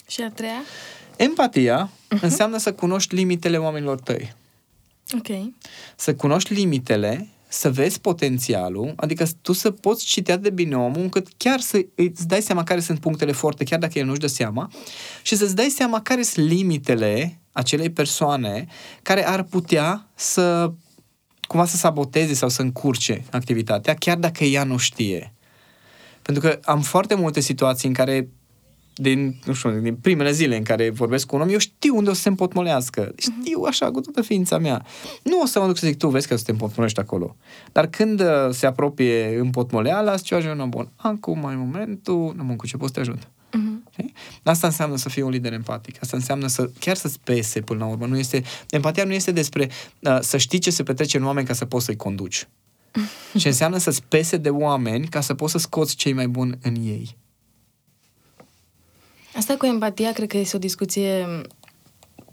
Și 0.07 0.21
a 0.21 0.29
treia? 0.29 0.61
Empatia 1.15 1.89
uh-huh. 1.89 2.19
înseamnă 2.21 2.57
să 2.57 2.73
cunoști 2.73 3.15
limitele 3.15 3.57
oamenilor 3.57 3.99
tăi. 3.99 4.33
Ok. 5.17 5.53
Să 5.95 6.15
cunoști 6.15 6.53
limitele 6.53 7.27
să 7.47 7.71
vezi 7.71 7.99
potențialul, 7.99 8.93
adică 8.95 9.25
tu 9.41 9.53
să 9.53 9.71
poți 9.71 10.05
citea 10.05 10.37
de 10.37 10.49
bine 10.49 10.75
omul, 10.75 11.01
încât 11.01 11.27
chiar 11.37 11.59
să 11.59 11.85
îți 11.95 12.27
dai 12.27 12.41
seama 12.41 12.63
care 12.63 12.79
sunt 12.79 12.99
punctele 12.99 13.31
forte, 13.31 13.63
chiar 13.63 13.79
dacă 13.79 13.99
el 13.99 14.05
nu-și 14.05 14.19
dă 14.19 14.27
seama, 14.27 14.71
și 15.21 15.35
să-ți 15.35 15.55
dai 15.55 15.69
seama 15.69 16.01
care 16.01 16.21
sunt 16.21 16.47
limitele 16.47 17.39
acelei 17.51 17.89
persoane 17.89 18.67
care 19.01 19.27
ar 19.27 19.43
putea 19.43 20.07
să 20.15 20.71
cumva 21.47 21.65
să 21.65 21.77
saboteze 21.77 22.33
sau 22.33 22.49
să 22.49 22.61
încurce 22.61 23.23
activitatea, 23.31 23.93
chiar 23.93 24.17
dacă 24.17 24.43
ea 24.43 24.63
nu 24.63 24.77
știe. 24.77 25.33
Pentru 26.21 26.43
că 26.43 26.59
am 26.63 26.81
foarte 26.81 27.15
multe 27.15 27.39
situații 27.39 27.87
în 27.87 27.93
care 27.93 28.27
din, 28.95 29.35
nu 29.45 29.53
știu, 29.53 29.71
din 29.71 29.95
primele 29.95 30.31
zile 30.31 30.57
în 30.57 30.63
care 30.63 30.89
vorbesc 30.89 31.25
cu 31.25 31.35
un 31.35 31.41
om, 31.41 31.49
eu 31.49 31.57
știu 31.57 31.95
unde 31.95 32.09
o 32.09 32.13
să 32.13 32.21
se 32.21 32.29
împotmolească. 32.29 33.13
Știu 33.17 33.61
așa, 33.61 33.91
cu 33.91 33.99
toată 33.99 34.21
ființa 34.21 34.57
mea. 34.57 34.85
Nu 35.23 35.41
o 35.41 35.45
să 35.45 35.59
mă 35.59 35.65
duc 35.65 35.77
să 35.77 35.87
zic, 35.87 35.97
tu 35.97 36.07
vezi 36.07 36.27
că 36.27 36.33
o 36.33 36.37
să 36.37 36.43
te 36.43 36.51
împotmolești 36.51 36.99
acolo. 36.99 37.35
Dar 37.71 37.87
când 37.87 38.19
uh, 38.19 38.27
se 38.51 38.65
apropie 38.65 39.37
împotmoleala, 39.39 40.15
zice, 40.15 40.55
eu 40.59 40.65
bun, 40.67 40.89
acum 40.95 41.39
mai 41.39 41.55
momentul, 41.55 42.33
nu 42.35 42.43
mă 42.43 42.53
cu 42.53 42.67
ce 42.67 42.77
poți 42.77 42.93
să 42.93 43.01
te 43.01 43.09
ajut. 43.09 43.21
Uh-huh. 43.53 44.13
Asta 44.43 44.67
înseamnă 44.67 44.97
să 44.97 45.09
fii 45.09 45.21
un 45.21 45.29
lider 45.29 45.53
empatic. 45.53 45.95
Asta 46.01 46.17
înseamnă 46.17 46.47
să 46.47 46.69
chiar 46.79 46.95
să-ți 46.95 47.19
pese 47.23 47.61
până 47.61 47.79
la 47.79 47.91
urmă. 47.91 48.05
Nu 48.05 48.17
este, 48.17 48.43
empatia 48.69 49.03
nu 49.03 49.13
este 49.13 49.31
despre 49.31 49.69
uh, 49.99 50.17
să 50.21 50.37
știi 50.37 50.59
ce 50.59 50.71
se 50.71 50.83
petrece 50.83 51.17
în 51.17 51.25
oameni 51.25 51.47
ca 51.47 51.53
să 51.53 51.65
poți 51.65 51.85
să-i 51.85 51.95
conduci. 51.95 52.47
Și 53.39 53.47
înseamnă 53.47 53.77
să-ți 53.77 54.03
pese 54.03 54.37
de 54.37 54.49
oameni 54.49 55.07
ca 55.07 55.21
să 55.21 55.33
poți 55.33 55.51
să 55.51 55.57
scoți 55.57 55.95
cei 55.95 56.13
mai 56.13 56.27
buni 56.27 56.57
în 56.61 56.75
ei. 56.75 57.17
Asta 59.35 59.55
cu 59.57 59.65
empatia 59.65 60.11
cred 60.11 60.27
că 60.27 60.37
este 60.37 60.55
o 60.55 60.59
discuție 60.59 61.41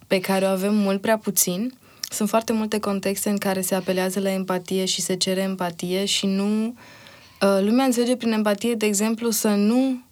pe 0.06 0.20
care 0.20 0.44
o 0.44 0.48
avem 0.48 0.74
mult 0.74 1.00
prea 1.00 1.18
puțin. 1.18 1.72
Sunt 2.10 2.28
foarte 2.28 2.52
multe 2.52 2.78
contexte 2.78 3.28
în 3.28 3.38
care 3.38 3.60
se 3.60 3.74
apelează 3.74 4.20
la 4.20 4.30
empatie 4.30 4.84
și 4.84 5.00
se 5.00 5.14
cere 5.14 5.40
empatie 5.40 6.04
și 6.04 6.26
nu... 6.26 6.66
Uh, 6.66 7.58
lumea 7.60 7.84
înțelege 7.84 8.16
prin 8.16 8.32
empatie, 8.32 8.74
de 8.74 8.86
exemplu, 8.86 9.30
să 9.30 9.48
nu 9.48 10.02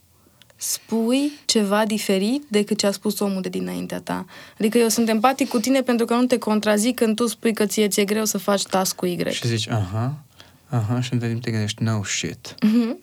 spui 0.56 1.32
ceva 1.44 1.84
diferit 1.84 2.42
decât 2.48 2.78
ce 2.78 2.86
a 2.86 2.90
spus 2.90 3.18
omul 3.18 3.40
de 3.40 3.48
dinaintea 3.48 4.00
ta. 4.00 4.24
Adică 4.58 4.78
eu 4.78 4.88
sunt 4.88 5.08
empatic 5.08 5.48
cu 5.48 5.58
tine 5.58 5.82
pentru 5.82 6.06
că 6.06 6.14
nu 6.14 6.26
te 6.26 6.38
contrazic 6.38 6.94
când 6.94 7.16
tu 7.16 7.26
spui 7.26 7.52
că 7.52 7.66
ție 7.66 7.88
ți-e 7.88 8.04
greu 8.04 8.24
să 8.24 8.38
faci 8.38 8.62
task 8.62 8.96
cu 8.96 9.06
Y. 9.06 9.24
Și 9.30 9.46
zici, 9.46 9.68
aha, 9.68 10.24
aha, 10.68 11.00
și 11.00 11.12
în 11.12 11.18
timp 11.18 11.42
te 11.42 11.50
gândești, 11.50 11.82
no 11.82 12.04
shit. 12.04 12.54
Uh-huh. 12.54 12.96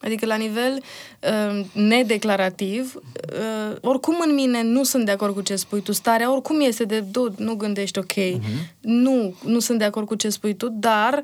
Adică 0.00 0.26
la 0.26 0.36
nivel 0.36 0.82
uh, 1.20 1.64
nedeclarativ, 1.72 2.94
uh, 2.94 3.76
oricum 3.80 4.14
în 4.26 4.34
mine 4.34 4.62
nu 4.62 4.84
sunt 4.84 5.04
de 5.04 5.10
acord 5.10 5.34
cu 5.34 5.40
ce 5.40 5.56
spui 5.56 5.82
tu, 5.82 5.92
starea 5.92 6.32
oricum 6.32 6.60
este 6.60 6.84
de, 6.84 7.00
dude, 7.00 7.34
nu 7.38 7.54
gândești 7.54 7.98
ok, 7.98 8.12
uh-huh. 8.12 8.76
nu, 8.80 9.34
nu 9.44 9.60
sunt 9.60 9.78
de 9.78 9.84
acord 9.84 10.06
cu 10.06 10.14
ce 10.14 10.28
spui 10.28 10.54
tu, 10.54 10.68
dar 10.68 11.22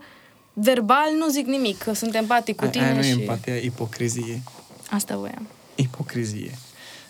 verbal 0.53 1.09
nu 1.19 1.29
zic 1.29 1.47
nimic, 1.47 1.79
că 1.79 1.93
sunt 1.93 2.15
empatic 2.15 2.57
cu 2.57 2.67
tine 2.67 2.85
aia 2.85 2.95
nu 2.95 3.03
și... 3.03 3.09
e 3.09 3.13
empatia, 3.13 3.55
ipocrizie. 3.55 4.43
Asta 4.91 5.17
voiam. 5.17 5.49
Ipocrizie. 5.75 6.59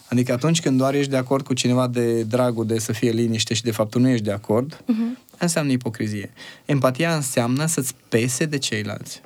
Adică 0.09 0.33
atunci 0.33 0.61
când 0.61 0.79
doar 0.79 0.95
ești 0.95 1.11
de 1.11 1.17
acord 1.17 1.45
cu 1.45 1.55
cineva 1.55 1.87
de 1.87 2.23
dragul 2.23 2.67
de 2.67 2.79
să 2.79 2.93
fie 2.93 3.11
liniște 3.11 3.55
și 3.55 3.63
de 3.63 3.71
fapt 3.71 3.91
tu 3.91 3.99
nu 3.99 4.09
ești 4.09 4.25
de 4.25 4.33
acord, 4.33 4.75
uh-huh. 4.83 5.39
înseamnă 5.39 5.73
ipocrizie. 5.73 6.33
Empatia 6.65 7.15
înseamnă 7.15 7.67
să-ți 7.67 7.95
pese 8.09 8.45
de 8.45 8.59
ceilalți. 8.59 9.23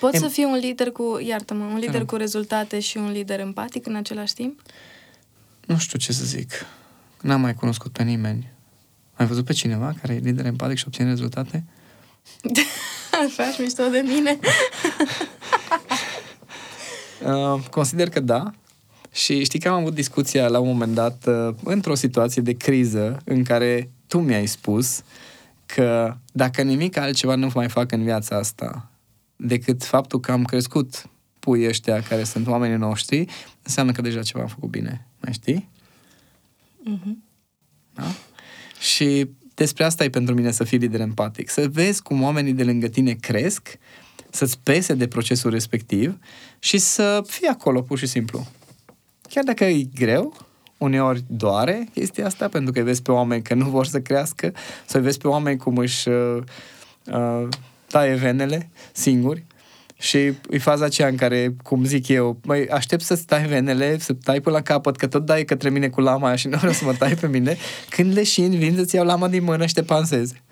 Poți 0.00 0.16
em... 0.16 0.22
să 0.22 0.28
fii 0.28 0.44
un 0.44 0.58
lider 0.58 0.90
cu, 0.90 1.20
iartă-mă, 1.26 1.64
un 1.64 1.78
lider 1.78 2.04
cu 2.04 2.16
rezultate 2.16 2.80
și 2.80 2.96
un 2.96 3.10
lider 3.10 3.40
empatic 3.40 3.86
în 3.86 3.94
același 3.94 4.34
timp? 4.34 4.60
Nu 5.66 5.78
știu 5.78 5.98
ce 5.98 6.12
să 6.12 6.24
zic. 6.24 6.52
N-am 7.20 7.40
mai 7.40 7.54
cunoscut 7.54 7.92
pe 7.92 8.02
nimeni. 8.02 8.52
Ai 9.14 9.26
văzut 9.26 9.44
pe 9.44 9.52
cineva 9.52 9.94
care 10.00 10.14
e 10.14 10.18
lider 10.18 10.46
empatic 10.46 10.76
și 10.76 10.84
obține 10.86 11.08
rezultate? 11.08 11.64
Faci 13.36 13.58
mișto 13.58 13.88
de 13.88 14.04
mine. 14.06 14.38
uh, 17.32 17.64
consider 17.70 18.08
că 18.08 18.20
da. 18.20 18.50
Și 19.12 19.44
știi 19.44 19.58
că 19.58 19.68
am 19.68 19.74
avut 19.74 19.94
discuția 19.94 20.48
la 20.48 20.58
un 20.58 20.66
moment 20.66 20.94
dat 20.94 21.26
uh, 21.26 21.54
într-o 21.64 21.94
situație 21.94 22.42
de 22.42 22.52
criză 22.52 23.20
în 23.24 23.44
care 23.44 23.90
tu 24.06 24.18
mi-ai 24.18 24.46
spus 24.46 25.02
că 25.66 26.16
dacă 26.32 26.62
nimic 26.62 26.96
altceva 26.96 27.34
nu 27.34 27.50
mai 27.54 27.68
fac 27.68 27.92
în 27.92 28.02
viața 28.02 28.36
asta 28.36 28.90
decât 29.38 29.84
faptul 29.84 30.20
că 30.20 30.32
am 30.32 30.44
crescut 30.44 31.08
pui 31.38 31.66
ăștia 31.66 32.02
care 32.02 32.24
sunt 32.24 32.46
oamenii 32.46 32.76
noștri, 32.76 33.26
înseamnă 33.62 33.92
că 33.92 34.02
deja 34.02 34.22
ceva 34.22 34.42
am 34.42 34.48
făcut 34.48 34.68
bine. 34.68 35.06
Mai 35.20 35.32
știi? 35.32 35.68
Uh-huh. 36.82 37.12
Da? 37.94 38.04
Și 38.80 39.28
despre 39.54 39.84
asta 39.84 40.04
e 40.04 40.10
pentru 40.10 40.34
mine 40.34 40.50
să 40.50 40.64
fii 40.64 40.78
lider 40.78 41.00
empatic. 41.00 41.48
Să 41.48 41.68
vezi 41.68 42.02
cum 42.02 42.22
oamenii 42.22 42.52
de 42.52 42.64
lângă 42.64 42.88
tine 42.88 43.12
cresc, 43.12 43.78
să-ți 44.30 44.58
pese 44.62 44.94
de 44.94 45.08
procesul 45.08 45.50
respectiv 45.50 46.18
și 46.58 46.78
să 46.78 47.22
fii 47.26 47.46
acolo 47.46 47.82
pur 47.82 47.98
și 47.98 48.06
simplu. 48.06 48.46
Chiar 49.22 49.44
dacă 49.44 49.64
e 49.64 49.88
greu, 49.94 50.36
uneori 50.78 51.24
doare 51.26 51.88
chestia 51.94 52.26
asta, 52.26 52.48
pentru 52.48 52.72
că 52.72 52.78
îi 52.78 52.84
vezi 52.84 53.02
pe 53.02 53.12
oameni 53.12 53.42
că 53.42 53.54
nu 53.54 53.68
vor 53.68 53.86
să 53.86 54.00
crească, 54.00 54.52
să 54.86 55.00
vezi 55.00 55.18
pe 55.18 55.28
oameni 55.28 55.58
cum 55.58 55.76
își 55.76 56.08
uh, 56.08 56.42
uh, 57.06 57.48
taie 57.88 58.14
venele 58.14 58.70
singuri 58.92 59.44
și 59.98 60.18
e 60.50 60.58
faza 60.58 60.84
aceea 60.84 61.08
în 61.08 61.16
care, 61.16 61.54
cum 61.62 61.84
zic 61.84 62.08
eu, 62.08 62.40
mai 62.44 62.64
aștept 62.64 63.02
să-ți 63.02 63.24
tai 63.24 63.46
venele, 63.46 63.98
să 63.98 64.12
tai 64.12 64.40
până 64.40 64.56
la 64.56 64.62
capăt, 64.62 64.96
că 64.96 65.06
tot 65.06 65.26
dai 65.26 65.44
către 65.44 65.70
mine 65.70 65.88
cu 65.88 66.00
lama 66.00 66.36
și 66.36 66.48
nu 66.48 66.56
vreau 66.56 66.72
să 66.72 66.84
mă 66.84 66.94
tai 66.94 67.14
pe 67.14 67.28
mine, 67.28 67.56
când 67.90 68.12
leșin, 68.12 68.50
vin 68.50 68.76
să-ți 68.76 68.94
iau 68.94 69.04
lama 69.04 69.28
din 69.28 69.44
mână 69.44 69.66
și 69.66 69.74
te 69.74 69.82
panseze. 69.82 70.42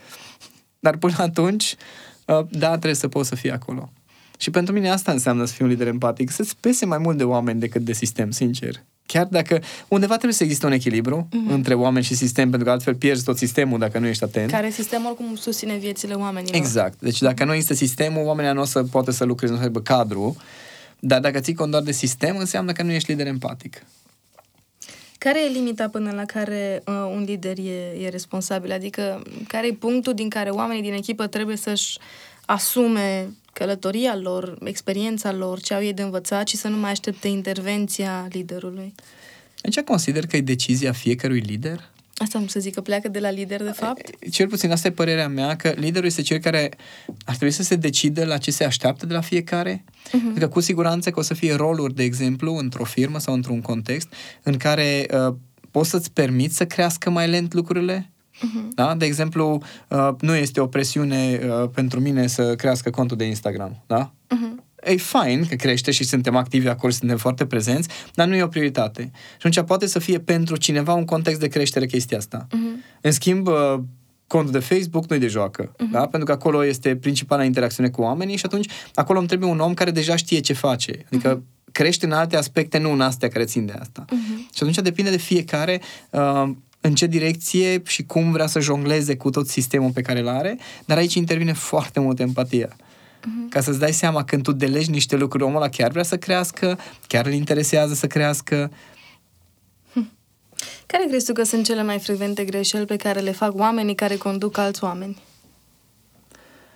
Dar 0.79 0.97
până 0.97 1.15
atunci, 1.19 1.75
uh, 2.27 2.47
da, 2.51 2.69
trebuie 2.69 2.95
să 2.95 3.09
poți 3.09 3.29
să 3.29 3.35
fii 3.35 3.51
acolo. 3.51 3.93
Și 4.39 4.51
pentru 4.51 4.75
mine 4.75 4.91
asta 4.91 5.13
înseamnă 5.13 5.45
să 5.45 5.53
fii 5.53 5.65
un 5.65 5.71
lider 5.71 5.87
empatic, 5.87 6.31
să-ți 6.31 6.57
pese 6.61 6.87
mai 6.87 6.99
mult 6.99 7.17
de 7.17 7.25
oameni 7.25 7.61
decât 7.61 7.83
de 7.83 7.93
sistem, 7.93 8.31
sincer. 8.31 8.85
Chiar 9.07 9.27
dacă 9.27 9.61
undeva 9.89 10.13
trebuie 10.13 10.35
să 10.35 10.43
existe 10.43 10.67
un 10.67 10.73
echilibru 10.73 11.29
mm-hmm. 11.29 11.51
între 11.51 11.75
oameni 11.75 12.05
și 12.05 12.15
sistem, 12.15 12.49
pentru 12.49 12.67
că 12.67 12.73
altfel 12.73 12.95
pierzi 12.95 13.25
tot 13.25 13.37
sistemul 13.37 13.79
dacă 13.79 13.99
nu 13.99 14.07
ești 14.07 14.25
atent. 14.25 14.51
Care 14.51 14.71
sistemul 14.71 15.07
oricum 15.07 15.37
susține 15.37 15.77
viețile 15.77 16.15
oamenilor. 16.15 16.55
Exact. 16.55 17.01
Deci 17.01 17.19
dacă 17.19 17.45
nu 17.45 17.53
există 17.53 17.75
sistemul, 17.75 18.25
oamenii 18.25 18.53
nu 18.53 18.61
o 18.61 18.65
să 18.65 18.83
poate 18.83 19.13
să 19.13 19.25
lucreze, 19.25 19.53
nu 19.53 19.59
să 19.59 19.65
aibă 19.65 19.81
cadru. 19.81 20.37
Dar 20.99 21.21
dacă 21.21 21.41
ții 21.41 21.55
cont 21.55 21.71
doar 21.71 21.83
de 21.83 21.93
sistem, 21.93 22.37
înseamnă 22.37 22.73
că 22.73 22.83
nu 22.83 22.91
ești 22.93 23.11
lider 23.11 23.27
empatic. 23.27 23.83
Care 25.19 25.45
e 25.45 25.49
limita 25.49 25.89
până 25.89 26.13
la 26.13 26.25
care 26.25 26.83
uh, 26.87 26.95
un 26.95 27.23
lider 27.27 27.59
e, 27.59 28.05
e 28.05 28.09
responsabil? 28.09 28.73
Adică, 28.73 29.23
care 29.49 29.67
e 29.67 29.73
punctul 29.73 30.15
din 30.15 30.29
care 30.29 30.51
oamenii 30.51 30.83
din 30.83 30.93
echipă 30.93 31.27
trebuie 31.27 31.57
să-și 31.57 31.99
asume 32.47 33.29
călătoria 33.59 34.17
lor, 34.17 34.59
experiența 34.65 35.33
lor, 35.33 35.61
ce 35.61 35.75
au 35.75 35.83
ei 35.83 35.93
de 35.93 36.03
învățat 36.03 36.49
și 36.49 36.57
să 36.57 36.69
nu 36.69 36.77
mai 36.77 36.91
aștepte 36.91 37.29
intervenția 37.29 38.29
liderului. 38.31 38.95
Aici 39.63 39.81
consider 39.81 40.27
că 40.27 40.37
e 40.37 40.41
decizia 40.41 40.93
fiecărui 40.93 41.41
lider? 41.41 41.91
Asta 42.17 42.39
nu 42.39 42.47
să 42.47 42.61
zic 42.61 42.75
că 42.75 42.81
pleacă 42.81 43.09
de 43.09 43.19
la 43.19 43.31
lider, 43.31 43.63
de 43.63 43.71
fapt? 43.71 44.31
Cel 44.31 44.49
puțin 44.49 44.71
asta 44.71 44.89
e 44.89 44.91
părerea 44.91 45.29
mea, 45.29 45.57
că 45.57 45.75
liderul 45.77 46.07
este 46.07 46.23
cel 46.23 46.39
care 46.39 46.71
ar 47.25 47.37
trebui 47.37 47.55
să 47.55 47.63
se 47.63 47.77
decide 47.77 48.25
la 48.25 48.39
ce 48.39 48.51
se 48.51 48.65
așteaptă 48.65 49.07
de 49.07 49.13
la 49.13 49.21
fiecare. 49.21 49.85
Uh-huh. 49.85 50.31
Adică 50.31 50.49
cu 50.49 50.61
siguranță 50.61 51.11
că 51.11 51.19
o 51.19 51.23
să 51.23 51.35
fie 51.35 51.55
roluri, 51.55 51.95
de 51.95 52.03
exemplu, 52.03 52.57
într-o 52.57 52.85
firmă 52.85 53.19
sau 53.19 53.35
într-un 53.35 53.61
context 53.61 54.13
în 54.43 54.57
care 54.57 55.07
uh, 55.29 55.35
poți 55.71 55.91
să-ți 55.91 56.13
permiți 56.13 56.57
să 56.57 56.67
crească 56.67 57.11
mai 57.11 57.29
lent 57.29 57.55
lucrurile, 57.55 58.11
Uh-huh. 58.37 58.75
Da? 58.75 58.95
De 58.95 59.05
exemplu, 59.05 59.63
uh, 59.89 60.09
nu 60.21 60.35
este 60.35 60.61
o 60.61 60.67
presiune 60.67 61.41
uh, 61.43 61.69
pentru 61.75 62.01
mine 62.01 62.27
să 62.27 62.55
crească 62.55 62.91
contul 62.91 63.17
de 63.17 63.25
Instagram. 63.25 63.83
Da? 63.87 64.13
Uh-huh. 64.13 64.65
E 64.85 64.97
fain 64.97 65.47
că 65.47 65.55
crește 65.55 65.91
și 65.91 66.05
suntem 66.05 66.37
activi 66.37 66.69
acolo, 66.69 66.93
suntem 66.93 67.17
foarte 67.17 67.47
prezenți, 67.47 67.89
dar 68.15 68.27
nu 68.27 68.35
e 68.35 68.43
o 68.43 68.49
prioritate. 68.49 69.11
Și 69.13 69.47
atunci 69.47 69.61
poate 69.67 69.87
să 69.87 69.99
fie 69.99 70.19
pentru 70.19 70.57
cineva 70.57 70.95
un 70.95 71.05
context 71.05 71.41
de 71.41 71.49
creștere 71.49 71.87
chestia 71.87 72.19
asta. 72.19 72.47
Uh-huh. 72.47 73.01
În 73.01 73.11
schimb, 73.11 73.47
uh, 73.47 73.79
contul 74.27 74.53
de 74.53 74.59
Facebook 74.59 75.09
nu-i 75.09 75.19
de 75.19 75.27
joacă, 75.27 75.73
uh-huh. 75.73 75.91
da? 75.91 76.01
pentru 76.01 76.25
că 76.25 76.33
acolo 76.33 76.65
este 76.65 76.97
principala 76.97 77.45
interacțiune 77.45 77.89
cu 77.89 78.03
oamenii 78.03 78.37
și 78.37 78.47
atunci 78.47 78.69
acolo 78.95 79.19
îmi 79.19 79.29
trebuie 79.29 79.51
un 79.51 79.61
om 79.61 79.75
care 79.75 79.91
deja 79.91 80.17
știe 80.17 80.41
ce 80.41 80.53
face. 80.53 81.05
Adică 81.07 81.39
uh-huh. 81.39 81.73
crește 81.73 82.07
în 82.07 82.13
alte 82.13 82.37
aspecte, 82.37 82.79
nu 82.79 82.93
în 82.93 83.01
astea 83.01 83.29
care 83.29 83.45
țin 83.45 83.67
de 83.67 83.75
asta. 83.81 84.05
Uh-huh. 84.05 84.55
Și 84.55 84.63
atunci 84.63 84.77
depinde 84.77 85.11
de 85.11 85.17
fiecare 85.17 85.81
uh, 86.11 86.51
în 86.87 86.95
ce 86.95 87.07
direcție 87.07 87.83
și 87.87 88.05
cum 88.05 88.33
vrea 88.33 88.47
să 88.47 88.61
jongleze 88.61 89.17
cu 89.17 89.31
tot 89.31 89.49
sistemul 89.49 89.91
pe 89.91 90.01
care 90.01 90.21
îl 90.21 90.29
are, 90.29 90.59
dar 90.85 90.97
aici 90.97 91.15
intervine 91.15 91.53
foarte 91.53 92.01
mult 92.01 92.21
empatia. 92.21 92.69
Uh-huh. 92.69 93.49
Ca 93.51 93.61
să-ți 93.61 93.79
dai 93.79 93.93
seama 93.93 94.25
când 94.25 94.43
tu 94.43 94.53
delegi 94.53 94.91
niște 94.91 95.17
lucruri, 95.17 95.45
omul 95.45 95.57
ăla 95.57 95.69
chiar 95.69 95.91
vrea 95.91 96.03
să 96.03 96.17
crească, 96.17 96.79
chiar 97.07 97.27
îl 97.27 97.33
interesează 97.33 97.95
să 97.95 98.07
crească. 98.07 98.71
Hm. 99.93 100.11
Care 100.87 101.05
crezi 101.09 101.27
tu 101.27 101.33
că 101.33 101.43
sunt 101.43 101.65
cele 101.65 101.83
mai 101.83 101.99
frecvente 101.99 102.45
greșeli 102.45 102.85
pe 102.85 102.97
care 102.97 103.21
le 103.21 103.33
fac 103.33 103.59
oamenii 103.59 103.95
care 103.95 104.17
conduc 104.17 104.59
alți 104.59 104.85
oameni? 104.85 105.23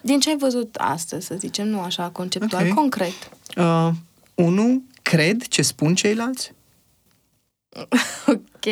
Din 0.02 0.20
ce 0.20 0.28
ai 0.28 0.36
văzut 0.38 0.74
astăzi, 0.78 1.26
să 1.26 1.34
zicem, 1.38 1.68
nu 1.68 1.80
așa 1.80 2.08
conceptual, 2.08 2.62
okay. 2.62 2.74
concret? 2.74 3.30
Uh, 3.56 3.90
unu, 4.34 4.82
cred 5.02 5.42
ce 5.42 5.62
spun 5.62 5.94
ceilalți. 5.94 6.52
ok 8.34 8.66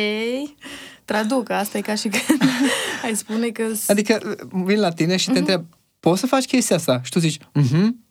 traduc, 1.11 1.49
asta 1.49 1.77
e 1.77 1.81
ca 1.81 1.95
și 1.95 2.07
când 2.07 2.41
ai 3.03 3.15
spune 3.15 3.49
că... 3.49 3.63
Adică 3.87 4.37
vin 4.51 4.79
la 4.79 4.91
tine 4.91 5.17
și 5.17 5.25
te 5.25 5.33
uh-huh. 5.33 5.37
întreb, 5.37 5.65
poți 5.99 6.19
să 6.19 6.27
faci 6.27 6.45
chestia 6.45 6.75
asta. 6.75 7.01
Și 7.03 7.11
tu 7.11 7.19
zici, 7.19 7.39
mhm, 7.53 8.03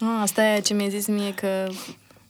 Ah, 0.00 0.18
asta 0.20 0.44
e 0.44 0.60
ce 0.60 0.74
mi-a 0.74 0.88
zis 0.88 1.06
mie 1.06 1.34
că... 1.34 1.68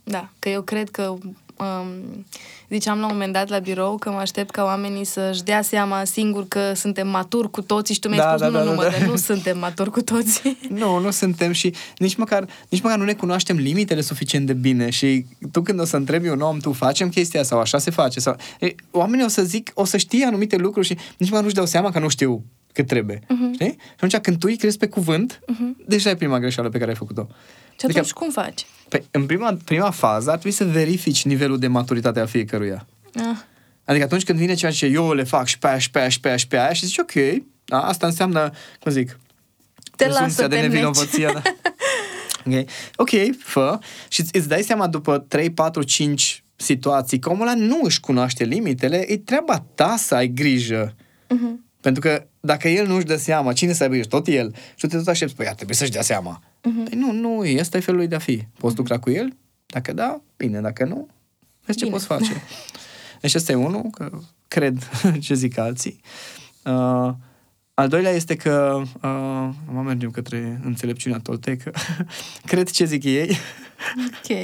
Da, 0.04 0.30
că 0.38 0.48
eu 0.48 0.62
cred 0.62 0.90
că... 0.90 1.14
Um, 1.58 2.24
ziceam 2.68 2.98
la 2.98 3.06
un 3.06 3.12
moment 3.12 3.32
dat 3.32 3.48
la 3.48 3.58
birou 3.58 3.96
că 3.96 4.10
mă 4.10 4.16
aștept 4.16 4.50
ca 4.50 4.64
oamenii 4.64 5.04
să-și 5.04 5.42
dea 5.42 5.62
seama 5.62 6.04
singur 6.04 6.48
că 6.48 6.72
suntem 6.74 7.08
maturi 7.08 7.50
cu 7.50 7.62
toții 7.62 7.94
și 7.94 8.00
tu 8.00 8.08
mi-ai 8.08 8.20
Da, 8.20 8.28
spus, 8.28 8.40
da, 8.40 8.48
nu, 8.48 8.52
da, 8.52 8.62
nu, 8.62 8.68
da, 8.68 8.74
nu, 8.74 8.82
da. 8.82 8.88
mă, 8.88 8.96
că 8.98 9.10
nu 9.10 9.16
suntem 9.16 9.58
maturi 9.58 9.90
cu 9.90 10.02
toții. 10.02 10.58
Nu, 10.68 10.98
nu 10.98 11.10
suntem 11.10 11.52
și 11.52 11.74
nici 11.98 12.16
măcar, 12.16 12.46
nici 12.68 12.82
măcar 12.82 12.98
nu 12.98 13.04
ne 13.04 13.14
cunoaștem 13.14 13.56
limitele 13.56 14.00
suficient 14.00 14.46
de 14.46 14.52
bine 14.52 14.90
și 14.90 15.26
tu 15.52 15.62
când 15.62 15.80
o 15.80 15.84
să 15.84 15.96
întrebi 15.96 16.28
un 16.28 16.40
om, 16.40 16.58
tu 16.58 16.72
facem 16.72 17.08
chestia 17.08 17.42
sau 17.42 17.60
așa 17.60 17.78
se 17.78 17.90
face 17.90 18.20
sau... 18.20 18.36
E, 18.60 18.74
oamenii 18.90 19.24
o 19.24 19.28
să 19.28 19.42
zic, 19.42 19.70
o 19.74 19.84
să 19.84 19.96
știe 19.96 20.24
anumite 20.24 20.56
lucruri 20.56 20.86
și 20.86 20.96
nici 21.16 21.28
măcar 21.28 21.42
nu-și 21.42 21.54
dau 21.54 21.66
seama 21.66 21.90
că 21.90 21.98
nu 21.98 22.08
știu 22.08 22.44
cât 22.76 22.86
trebuie. 22.86 23.18
Uh-huh. 23.18 23.52
Știi? 23.54 23.76
Și 23.78 23.92
atunci 23.94 24.16
când 24.16 24.38
tu 24.38 24.46
îi 24.50 24.56
crezi 24.56 24.78
pe 24.78 24.88
cuvânt, 24.88 25.40
uh-huh. 25.52 25.86
deja 25.86 26.10
e 26.10 26.14
prima 26.16 26.38
greșeală 26.38 26.68
pe 26.68 26.78
care 26.78 26.90
ai 26.90 26.96
făcut-o. 26.96 27.26
Și 27.78 27.86
atunci 27.86 28.12
cum 28.12 28.30
faci? 28.30 28.66
Păi, 28.88 29.04
în 29.10 29.26
prima, 29.26 29.56
prima 29.64 29.90
fază 29.90 30.30
ar 30.30 30.38
trebui 30.38 30.56
să 30.56 30.64
verifici 30.64 31.24
nivelul 31.24 31.58
de 31.58 31.66
maturitate 31.66 32.20
al 32.20 32.26
fiecăruia. 32.26 32.86
Ah, 33.14 33.36
Adică 33.84 34.04
atunci 34.04 34.24
când 34.24 34.38
vine 34.38 34.54
cineva 34.54 34.74
și 34.74 34.86
zice, 34.86 34.98
eu 34.98 35.12
le 35.12 35.22
fac 35.22 35.46
și 35.46 35.58
pe 35.58 35.66
aia, 35.68 35.78
și 35.78 35.90
pe 35.90 35.98
aia, 35.98 36.08
și 36.08 36.20
pe 36.20 36.28
aia, 36.28 36.36
și 36.36 36.46
pe 36.46 36.58
aia, 36.58 36.72
și 36.72 36.86
zici, 36.86 36.98
ok, 36.98 37.42
da, 37.64 37.80
asta 37.80 38.06
înseamnă, 38.06 38.50
cum 38.80 38.92
zic, 38.92 39.08
te 39.96 40.04
prezumția 40.04 40.20
lasă 40.26 40.46
de 40.46 40.54
te 40.56 40.60
nevinovăție. 40.60 41.30
Da. 41.32 41.42
ok, 42.52 42.68
ok, 42.96 43.10
fă 43.38 43.78
și 44.08 44.20
îți- 44.20 44.36
îți 44.36 44.48
dai 44.48 44.62
seama 44.62 44.86
după 44.86 45.18
3, 45.18 45.50
4, 45.50 45.82
5 45.82 46.44
situații 46.56 47.18
că 47.18 47.30
omul 47.30 47.46
ăla 47.48 47.56
nu 47.56 47.80
își 47.82 48.00
cunoaște 48.00 48.44
limitele, 48.44 49.10
e 49.10 49.16
treaba 49.16 49.64
ta 49.74 49.94
să 49.98 50.14
ai 50.14 50.28
grijă. 50.28 50.94
Mhm. 51.28 51.64
Pentru 51.86 52.04
că 52.04 52.26
dacă 52.40 52.68
el 52.68 52.86
nu 52.86 52.94
își 52.94 53.04
dă 53.04 53.16
seama, 53.16 53.52
cine 53.52 53.72
să 53.72 53.82
aibă 53.82 53.94
grijă? 53.94 54.08
Tot 54.08 54.26
el. 54.26 54.54
Și 54.54 54.74
tu 54.76 54.86
te 54.86 54.96
tot 54.96 55.06
aștepți, 55.06 55.34
păi 55.34 55.48
ar 55.48 55.54
trebui 55.54 55.74
să-și 55.74 55.90
dea 55.90 56.02
seama. 56.02 56.42
Mhm. 56.62 56.84
Păi 56.84 56.98
nu, 56.98 57.12
nu, 57.12 57.42
ăsta 57.58 57.76
e 57.76 57.80
felul 57.80 58.00
lui 58.00 58.08
de 58.08 58.14
a 58.14 58.18
fi. 58.18 58.46
Poți 58.58 58.76
lucra 58.76 58.98
cu 58.98 59.10
el? 59.10 59.36
Dacă 59.66 59.92
da, 59.92 60.20
bine, 60.36 60.60
dacă 60.60 60.84
nu, 60.84 61.08
vezi 61.64 61.78
ce 61.78 61.84
Bine. 61.84 61.96
poți 61.96 62.06
face. 62.06 62.32
Deci 63.20 63.34
ăsta 63.34 63.52
e 63.52 63.54
unul, 63.54 63.90
că 63.90 64.10
cred 64.48 64.78
ce 65.24 65.34
zic 65.34 65.58
alții. 65.58 66.00
Uh, 66.64 67.10
al 67.74 67.88
doilea 67.88 68.10
este 68.10 68.36
că, 68.36 68.82
uh, 68.82 69.48
mă 69.72 69.82
mergem 69.84 70.10
către 70.10 70.60
înțelepciunea 70.64 71.18
toltecă, 71.18 71.72
cred 72.50 72.70
ce 72.70 72.84
zic 72.84 73.04
ei, 73.04 73.36
Ok. 74.06 74.36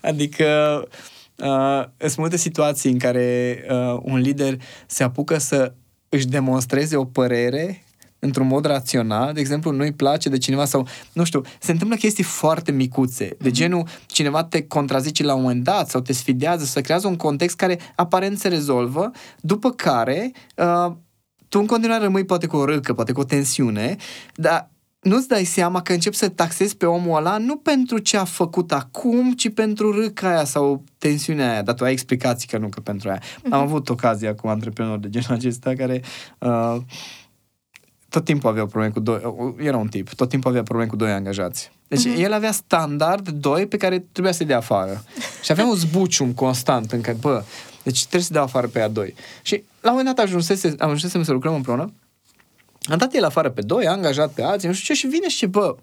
adică 0.00 0.82
uh, 1.36 1.84
sunt 1.98 2.16
multe 2.16 2.36
situații 2.36 2.90
în 2.92 2.98
care 2.98 3.58
uh, 3.70 3.98
un 4.02 4.18
lider 4.18 4.56
se 4.86 5.02
apucă 5.02 5.38
să 5.38 5.72
își 6.08 6.26
demonstreze 6.26 6.96
o 6.96 7.04
părere 7.04 7.82
într-un 8.18 8.46
mod 8.46 8.64
rațional, 8.64 9.32
de 9.32 9.40
exemplu, 9.40 9.70
nu-i 9.70 9.92
place 9.92 10.28
de 10.28 10.38
cineva 10.38 10.64
sau, 10.64 10.86
nu 11.12 11.24
știu, 11.24 11.42
se 11.60 11.72
întâmplă 11.72 11.96
chestii 11.96 12.24
foarte 12.24 12.72
micuțe, 12.72 13.36
de 13.38 13.50
genul 13.50 13.86
cineva 14.06 14.44
te 14.44 14.66
contrazice 14.66 15.22
la 15.22 15.34
un 15.34 15.40
moment 15.40 15.64
dat 15.64 15.90
sau 15.90 16.00
te 16.00 16.12
sfidează, 16.12 16.64
să 16.64 16.80
creează 16.80 17.06
un 17.06 17.16
context 17.16 17.56
care 17.56 17.78
aparent 17.94 18.38
se 18.38 18.48
rezolvă, 18.48 19.10
după 19.40 19.70
care 19.70 20.32
uh, 20.56 20.92
tu 21.48 21.58
în 21.58 21.66
continuare 21.66 22.02
rămâi 22.02 22.24
poate 22.24 22.46
cu 22.46 22.56
o 22.56 22.64
râcă, 22.64 22.94
poate 22.94 23.12
cu 23.12 23.20
o 23.20 23.24
tensiune, 23.24 23.96
dar 24.34 24.70
nu-ți 25.00 25.28
dai 25.28 25.44
seama 25.44 25.82
că 25.82 25.92
începi 25.92 26.16
să 26.16 26.28
taxezi 26.28 26.76
pe 26.76 26.86
omul 26.86 27.16
ăla 27.16 27.38
nu 27.38 27.56
pentru 27.56 27.98
ce 27.98 28.16
a 28.16 28.24
făcut 28.24 28.72
acum, 28.72 29.32
ci 29.32 29.52
pentru 29.52 29.92
râca 29.92 30.28
aia 30.28 30.44
sau 30.44 30.84
tensiunea 30.98 31.50
aia, 31.50 31.62
dar 31.62 31.74
tu 31.74 31.84
ai 31.84 31.92
explicații 31.92 32.48
că 32.48 32.58
nu, 32.58 32.68
că 32.68 32.80
pentru 32.80 33.08
aia. 33.08 33.22
Am 33.50 33.60
avut 33.60 33.88
ocazia 33.88 34.34
cu 34.34 34.46
antreprenori 34.46 35.00
de 35.00 35.08
genul 35.08 35.38
acesta 35.38 35.72
care 35.76 36.02
uh, 36.38 36.76
tot 38.08 38.24
timpul 38.24 38.48
aveau 38.48 38.66
probleme 38.66 38.92
cu 38.92 39.00
doi, 39.00 39.20
uh, 39.24 39.54
era 39.58 39.76
un 39.76 39.88
tip, 39.88 40.08
tot 40.08 40.28
timpul 40.28 40.50
avea 40.50 40.62
probleme 40.62 40.90
cu 40.90 40.96
doi 40.96 41.10
angajați. 41.10 41.70
Deci 41.88 42.06
uh-huh. 42.06 42.18
el 42.18 42.32
avea 42.32 42.52
standard 42.52 43.28
doi 43.28 43.66
pe 43.66 43.76
care 43.76 43.98
trebuia 44.12 44.32
să-i 44.32 44.46
dea 44.46 44.56
afară. 44.56 45.04
Și 45.42 45.52
avea 45.52 45.66
un 45.66 45.74
zbucium 45.74 46.32
constant 46.32 46.92
în 46.92 47.00
care, 47.00 47.16
bă, 47.20 47.44
deci 47.82 48.00
trebuie 48.00 48.22
să 48.22 48.32
dea 48.32 48.42
afară 48.42 48.66
pe 48.66 48.78
ea 48.78 48.88
doi. 48.88 49.14
Și 49.42 49.64
la 49.80 49.90
un 49.90 49.96
moment 49.96 50.16
dat 50.16 50.24
ajunsese, 50.24 50.74
ajunsesem 50.78 51.22
să 51.22 51.32
lucrăm 51.32 51.54
împreună 51.54 51.92
am 52.88 52.98
dat 52.98 53.14
el 53.14 53.24
afară 53.24 53.50
pe 53.50 53.60
doi, 53.60 53.86
a 53.86 53.90
angajat 53.90 54.32
pe 54.32 54.42
alții, 54.42 54.68
nu 54.68 54.74
știu 54.74 54.94
ce, 54.94 55.00
și 55.00 55.06
vine 55.06 55.28
și 55.28 55.46
bă, 55.46 55.76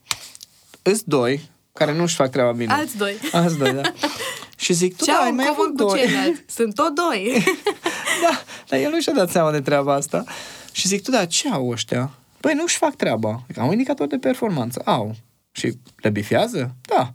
îs 0.81 1.01
doi 1.03 1.49
care 1.73 1.93
nu-și 1.93 2.15
fac 2.15 2.29
treaba 2.29 2.51
bine. 2.51 2.73
Alți 2.73 2.97
doi. 2.97 3.15
Alți 3.31 3.57
doi, 3.57 3.73
da. 3.73 3.81
și 4.63 4.73
zic, 4.73 4.97
tu 4.97 5.03
Ce 5.03 5.11
da, 5.11 5.17
au 5.17 5.23
ai 5.23 5.29
în 5.29 5.35
mai 5.35 5.45
avut 5.49 5.57
comun 5.57 5.75
cu 5.75 5.83
doi. 5.83 5.99
ceilalți? 5.99 6.41
Sunt 6.57 6.75
tot 6.75 6.95
doi. 6.95 7.43
da, 8.23 8.43
dar 8.67 8.79
el 8.79 8.89
nu 8.91 8.99
și-a 8.99 9.13
dat 9.13 9.29
seama 9.29 9.51
de 9.51 9.61
treaba 9.61 9.93
asta. 9.93 10.23
Și 10.71 10.87
zic, 10.87 11.03
tu 11.03 11.11
da, 11.11 11.25
ce 11.25 11.49
au 11.49 11.69
ăștia? 11.69 12.11
Păi 12.39 12.53
nu-și 12.53 12.77
fac 12.77 12.95
treaba. 12.95 13.43
Zic, 13.47 13.57
Au 13.57 13.71
indicator 13.71 14.07
de 14.07 14.17
performanță. 14.17 14.81
Au. 14.85 15.15
Și 15.51 15.77
le 15.95 16.09
bifează? 16.09 16.75
Da. 16.81 17.13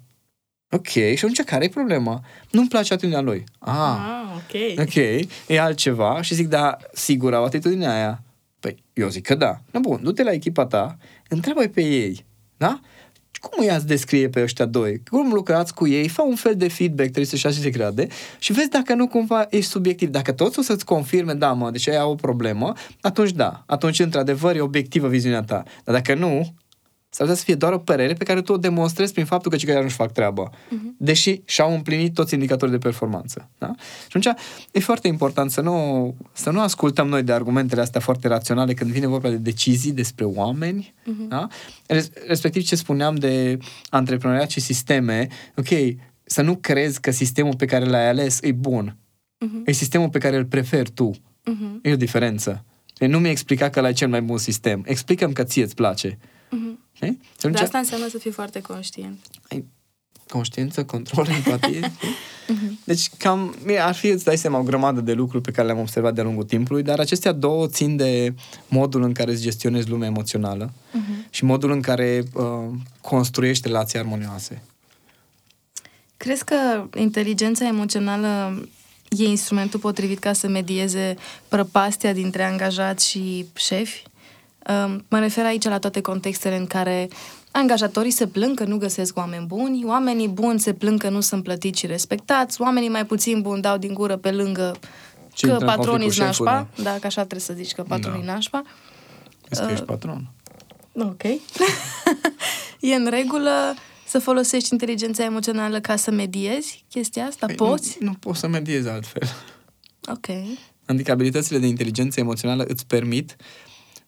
Ok, 0.72 0.86
și 0.88 1.14
atunci 1.14 1.42
care 1.42 1.64
e 1.64 1.68
problema? 1.68 2.20
Nu-mi 2.50 2.68
place 2.68 2.92
atitudinea 2.92 3.22
lui. 3.22 3.44
Ah, 3.58 3.74
ah, 3.74 4.36
ok. 4.36 4.80
Ok, 4.80 4.94
e 5.46 5.60
altceva 5.60 6.22
și 6.22 6.34
zic, 6.34 6.48
da, 6.48 6.76
sigur 6.92 7.34
au 7.34 7.44
atitudinea 7.44 7.94
aia. 7.94 8.22
Păi, 8.60 8.82
eu 8.92 9.08
zic 9.08 9.26
că 9.26 9.34
da. 9.34 9.60
Na 9.70 9.80
bun, 9.80 10.00
du-te 10.02 10.22
la 10.22 10.32
echipa 10.32 10.66
ta, 10.66 10.96
întreabă 11.28 11.60
pe 11.60 11.82
ei, 11.82 12.24
da? 12.56 12.80
Cum 13.40 13.58
îi 13.60 13.70
ați 13.70 13.86
descrie 13.86 14.28
pe 14.28 14.42
ăștia 14.42 14.64
doi? 14.64 15.02
Cum 15.10 15.32
lucrați 15.32 15.74
cu 15.74 15.86
ei? 15.86 16.08
Fă 16.08 16.22
un 16.22 16.34
fel 16.34 16.56
de 16.56 16.68
feedback 16.68 17.10
360 17.10 17.62
de 17.62 17.70
grade 17.70 18.06
și 18.38 18.52
vezi 18.52 18.68
dacă 18.68 18.94
nu 18.94 19.08
cumva 19.08 19.46
ești 19.50 19.70
subiectiv. 19.70 20.08
Dacă 20.08 20.32
toți 20.32 20.58
o 20.58 20.62
să-ți 20.62 20.84
confirme, 20.84 21.32
da, 21.32 21.52
mă, 21.52 21.70
deci 21.70 21.88
ai 21.88 22.02
o 22.02 22.14
problemă, 22.14 22.72
atunci 23.00 23.30
da. 23.30 23.62
Atunci, 23.66 23.98
într-adevăr, 23.98 24.56
e 24.56 24.60
obiectivă 24.60 25.08
viziunea 25.08 25.42
ta. 25.42 25.62
Dar 25.84 25.94
dacă 25.94 26.14
nu, 26.14 26.54
S-ar 27.20 27.28
putea 27.28 27.44
să 27.44 27.50
fie 27.50 27.54
doar 27.54 27.72
o 27.72 27.78
părere 27.78 28.12
pe 28.12 28.24
care 28.24 28.42
tu 28.42 28.52
o 28.52 28.56
demonstrezi 28.56 29.12
prin 29.12 29.24
faptul 29.24 29.50
că 29.50 29.56
cei 29.56 29.68
care 29.68 29.82
nu-și 29.82 29.94
fac 29.94 30.12
treaba. 30.12 30.50
Uh-huh. 30.50 30.96
Deși 30.96 31.40
și-au 31.44 31.74
împlinit 31.74 32.14
toți 32.14 32.34
indicatorii 32.34 32.74
de 32.74 32.80
performanță. 32.80 33.50
Da? 33.58 33.72
Și 34.08 34.16
atunci 34.16 34.26
e 34.72 34.80
foarte 34.80 35.08
important 35.08 35.50
să 35.50 35.60
nu, 35.60 36.14
să 36.32 36.50
nu 36.50 36.60
ascultăm 36.60 37.08
noi 37.08 37.22
de 37.22 37.32
argumentele 37.32 37.80
astea 37.80 38.00
foarte 38.00 38.28
raționale 38.28 38.74
când 38.74 38.90
vine 38.90 39.06
vorba 39.06 39.28
de 39.28 39.36
decizii 39.36 39.92
despre 39.92 40.24
oameni. 40.24 40.94
Uh-huh. 41.02 41.28
Da? 41.28 41.46
Res- 41.86 42.10
Respectiv 42.26 42.62
ce 42.62 42.76
spuneam 42.76 43.14
de 43.14 43.58
antreprenoriat 43.90 44.50
și 44.50 44.60
sisteme. 44.60 45.28
Ok, 45.56 45.96
să 46.24 46.42
nu 46.42 46.56
crezi 46.56 47.00
că 47.00 47.10
sistemul 47.10 47.56
pe 47.56 47.64
care 47.64 47.84
l-ai 47.84 48.08
ales 48.08 48.38
e 48.42 48.52
bun. 48.52 48.96
Uh-huh. 48.96 49.64
E 49.64 49.72
sistemul 49.72 50.08
pe 50.08 50.18
care 50.18 50.36
îl 50.36 50.44
preferi 50.44 50.90
tu. 50.90 51.10
Uh-huh. 51.14 51.82
E 51.82 51.92
o 51.92 51.96
diferență. 51.96 52.64
Deci 52.98 53.08
nu 53.08 53.18
mi-e 53.18 53.30
explica 53.30 53.68
că 53.68 53.78
ăla 53.78 53.88
e 53.88 53.92
cel 53.92 54.08
mai 54.08 54.22
bun 54.22 54.38
sistem. 54.38 54.82
Explicăm 54.86 55.32
că 55.32 55.42
ție 55.42 55.62
îți 55.62 55.74
place. 55.74 56.18
Mhm. 56.50 56.78
Știi? 56.92 57.08
Și 57.08 57.16
Dar 57.40 57.50
atunci 57.50 57.60
asta 57.60 57.78
înseamnă 57.78 58.08
să 58.08 58.18
fii 58.18 58.30
foarte 58.30 58.60
conștient. 58.60 59.18
ai 59.48 59.64
conștiință, 60.28 60.84
control, 60.84 61.26
empatie. 61.28 61.80
știi? 61.96 62.78
deci 62.84 63.10
cam 63.18 63.54
mie, 63.64 63.78
ar 63.78 63.94
fi, 63.94 64.06
îți 64.06 64.24
dai 64.24 64.38
seama, 64.38 64.58
o 64.58 64.62
grămadă 64.62 65.00
de 65.00 65.12
lucruri 65.12 65.42
pe 65.42 65.50
care 65.50 65.66
le-am 65.66 65.78
observat 65.78 66.14
de-a 66.14 66.24
lungul 66.24 66.44
timpului, 66.44 66.82
dar 66.82 66.98
acestea 66.98 67.32
două 67.32 67.66
țin 67.66 67.96
de 67.96 68.34
modul 68.68 69.02
în 69.02 69.12
care 69.12 69.30
îți 69.30 69.42
gestionezi 69.42 69.88
lumea 69.88 70.08
emoțională 70.08 70.72
și 71.30 71.44
modul 71.44 71.70
în 71.70 71.80
care 71.80 72.22
uh, 72.34 72.44
construiești 73.00 73.66
relații 73.66 73.98
armonioase. 73.98 74.62
Crezi 76.16 76.44
că 76.44 76.86
inteligența 76.96 77.66
emoțională 77.66 78.62
e 79.08 79.24
instrumentul 79.24 79.80
potrivit 79.80 80.18
ca 80.18 80.32
să 80.32 80.48
medieze 80.48 81.16
prăpastia 81.48 82.12
dintre 82.12 82.42
angajați 82.42 83.08
și 83.08 83.46
șefi? 83.54 84.02
Um, 84.70 85.04
Mă 85.08 85.18
refer 85.18 85.44
aici 85.44 85.64
la 85.64 85.78
toate 85.78 86.00
contextele 86.00 86.56
în 86.56 86.66
care 86.66 87.08
angajatorii 87.50 88.10
se 88.10 88.26
plâng 88.26 88.56
că 88.56 88.64
nu 88.64 88.76
găsesc 88.76 89.16
oameni 89.16 89.46
buni, 89.46 89.84
oamenii 89.84 90.28
buni 90.28 90.60
se 90.60 90.72
plâng 90.72 91.00
că 91.00 91.08
nu 91.08 91.20
sunt 91.20 91.42
plătiți 91.42 91.78
și 91.78 91.86
respectați, 91.86 92.60
oamenii 92.60 92.88
mai 92.88 93.06
puțin 93.06 93.40
buni 93.40 93.62
dau 93.62 93.78
din 93.78 93.94
gură 93.94 94.16
pe 94.16 94.30
lângă 94.30 94.76
Și 95.34 95.44
că 95.44 95.50
intră 95.50 95.66
în 95.66 95.74
patronii 95.74 96.06
conflict 96.06 96.34
sunt 96.34 96.36
cu 96.36 96.44
nașpa, 96.44 96.68
șeful, 96.68 96.84
da, 96.84 96.90
că 96.98 97.06
așa 97.06 97.20
trebuie 97.20 97.40
să 97.40 97.52
zici 97.52 97.72
că 97.72 97.82
patronii 97.82 98.24
Da. 98.26 98.32
nașpa. 98.32 98.62
Vezi 99.48 99.62
că 99.62 99.72
ești 99.72 99.84
patron. 99.84 100.30
Ok. 100.92 101.22
e 102.90 102.94
în 102.94 103.06
regulă 103.10 103.74
să 104.06 104.18
folosești 104.18 104.72
inteligența 104.72 105.24
emoțională 105.24 105.80
ca 105.80 105.96
să 105.96 106.10
mediezi 106.10 106.84
chestia 106.88 107.24
asta? 107.24 107.46
Păi 107.46 107.54
Poți? 107.54 107.96
Nu, 108.00 108.06
nu 108.06 108.14
poți 108.14 108.38
să 108.38 108.48
mediezi 108.48 108.88
altfel. 108.88 109.28
Ok. 110.08 110.26
Adică 110.86 111.10
abilitățile 111.10 111.58
de 111.58 111.66
inteligență 111.66 112.20
emoțională 112.20 112.64
îți 112.68 112.86
permit, 112.86 113.36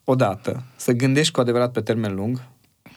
odată, 0.05 0.63
să 0.77 0.93
gândești 0.93 1.33
cu 1.33 1.41
adevărat 1.41 1.73
pe 1.73 1.81
termen 1.81 2.15
lung, 2.15 2.43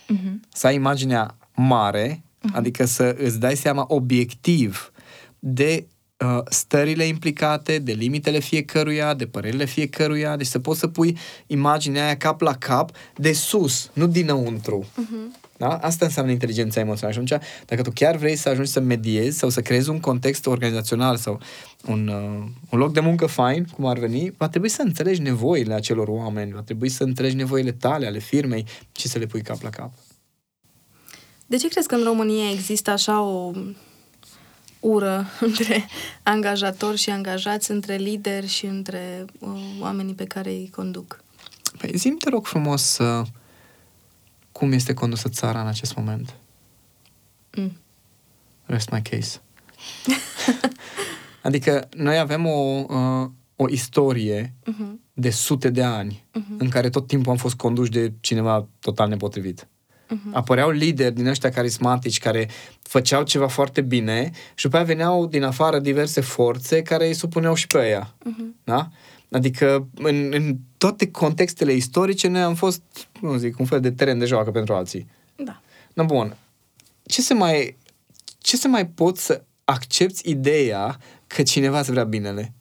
Mhm. 0.08 0.42
să 0.54 0.68
ai 0.68 0.76
imaginea 0.76 1.36
mare, 1.56 2.24
adică 2.54 2.86
să 2.86 3.16
îți 3.20 3.40
dai 3.40 3.56
seama 3.56 3.86
obiectiv 3.88 4.92
de 5.40 5.88
uh, 6.18 6.40
stările 6.50 7.04
implicate, 7.04 7.80
de 7.80 7.92
limitele 7.92 8.40
fiecăruia, 8.40 9.14
de 9.14 9.28
părerile 9.28 9.66
fiecăruia, 9.66 10.36
deci 10.36 10.48
să 10.48 10.60
poți 10.60 10.80
să 10.80 10.88
pui 10.88 11.18
imaginea 11.48 12.06
aia 12.06 12.18
cap 12.18 12.42
la 12.42 12.54
cap, 12.54 12.92
de 13.16 13.34
sus, 13.34 13.90
nu 13.94 14.08
dinăuntru. 14.08 14.86
Uh-huh. 14.86 15.44
Da? 15.58 15.68
Asta 15.68 16.06
înseamnă 16.06 16.32
inteligența 16.32 16.80
emoțională. 16.80 17.20
Și 17.20 17.34
atunci, 17.34 17.48
dacă 17.66 17.82
tu 17.82 17.92
chiar 17.94 18.16
vrei 18.16 18.36
să 18.36 18.50
ajungi 18.50 18.72
să 18.72 18.80
mediezi 18.80 19.38
sau 19.38 19.50
să 19.50 19.62
creezi 19.62 19.90
un 19.90 20.00
context 20.00 20.46
organizațional 20.46 21.18
sau 21.18 21.40
un, 21.86 22.08
uh, 22.08 22.48
un 22.70 22.80
loc 22.80 22.94
de 22.94 23.00
muncă 23.00 23.26
fain, 23.26 23.66
cum 23.76 23.86
ar 23.86 24.00
veni, 24.00 24.34
va 24.38 24.50
trebui 24.50 24.70
să 24.70 24.82
înțelegi 24.82 25.22
nevoile 25.22 25.74
acelor 25.74 26.08
oameni, 26.08 26.52
va 26.52 26.62
trebui 26.62 26.90
să 26.90 27.04
înțelegi 27.04 27.36
nevoile 27.36 27.72
tale, 27.72 28.06
ale 28.06 28.20
firmei 28.20 28.66
și 28.98 29.08
să 29.08 29.18
le 29.18 29.26
pui 29.26 29.42
cap 29.42 29.62
la 29.62 29.70
cap. 29.70 29.92
De 31.46 31.58
ce 31.58 31.68
crezi 31.68 31.88
că 31.88 31.96
în 31.96 32.04
România 32.04 32.52
există 32.52 32.92
așa 32.92 33.22
o 33.22 33.52
ură 34.86 35.26
între 35.40 35.88
angajatori 36.24 36.98
și 36.98 37.10
angajați, 37.10 37.72
între 37.72 37.96
lideri 37.96 38.48
și 38.48 38.66
între 38.66 39.26
uh, 39.40 39.50
oamenii 39.80 40.14
pe 40.14 40.26
care 40.26 40.50
îi 40.50 40.70
conduc? 40.76 41.24
Păi 41.78 41.92
zi 41.96 42.10
te 42.10 42.30
rog 42.30 42.46
frumos, 42.46 42.98
uh, 42.98 43.28
cum 44.52 44.72
este 44.72 44.94
condusă 44.94 45.30
țara 45.30 45.62
în 45.62 45.68
acest 45.68 45.96
moment. 45.96 46.36
Mm. 47.56 47.78
Rest 48.66 48.90
my 48.90 49.02
case. 49.02 49.42
adică 51.42 51.90
noi 51.96 52.18
avem 52.18 52.46
o, 52.46 52.86
uh, 52.90 53.30
o 53.56 53.70
istorie 53.70 54.54
uh-huh. 54.62 55.00
de 55.14 55.30
sute 55.30 55.70
de 55.70 55.84
ani 55.84 56.26
uh-huh. 56.30 56.58
în 56.58 56.70
care 56.70 56.90
tot 56.90 57.08
timpul 57.08 57.32
am 57.32 57.38
fost 57.38 57.56
conduși 57.56 57.92
de 57.92 58.14
cineva 58.20 58.68
total 58.80 59.10
nepotrivit. 59.10 59.68
Uh-huh. 60.06 60.32
Apăreau 60.32 60.70
lideri 60.70 61.16
din 61.16 61.28
ăștia 61.28 61.50
carismatici 61.50 62.20
care 62.20 62.50
făceau 62.82 63.24
ceva 63.24 63.48
foarte 63.48 63.82
bine 63.82 64.32
și 64.56 64.64
după 64.64 64.76
aia 64.76 64.86
veneau 64.86 65.26
din 65.26 65.44
afară 65.44 65.80
diverse 65.80 66.22
forțe 66.22 66.82
care 66.82 67.08
îi 67.08 67.14
supuneau 67.14 67.54
și 67.54 67.68
pe 67.68 67.88
ea. 67.88 68.08
Uh-huh. 68.08 68.64
Da? 68.64 68.90
Adică 69.32 69.88
în, 69.96 70.32
în 70.34 70.58
toate 70.78 71.12
contextele 71.12 71.74
istorice 71.74 72.28
noi 72.28 72.42
am 72.42 72.56
fost, 72.56 72.82
nu 73.22 73.36
zic, 73.36 73.60
un 73.60 73.66
fel 73.66 73.80
de 73.80 73.92
teren 73.92 74.18
de 74.20 74.26
joacă 74.26 74.52
pentru 74.52 74.74
alții. 74.74 75.08
Da. 75.36 75.62
Na 75.94 76.04
bun. 76.04 76.38
Ce 77.06 77.22
se 77.22 77.34
mai, 77.34 77.78
ce 78.38 78.58
se 78.58 78.68
mai 78.68 78.88
pot 78.88 79.18
să 79.18 79.44
accepti 79.64 80.30
ideea 80.30 81.00
că 81.28 81.44
cineva 81.44 81.80
îți 81.80 81.92
vrea 81.92 82.04
binele? 82.04 82.54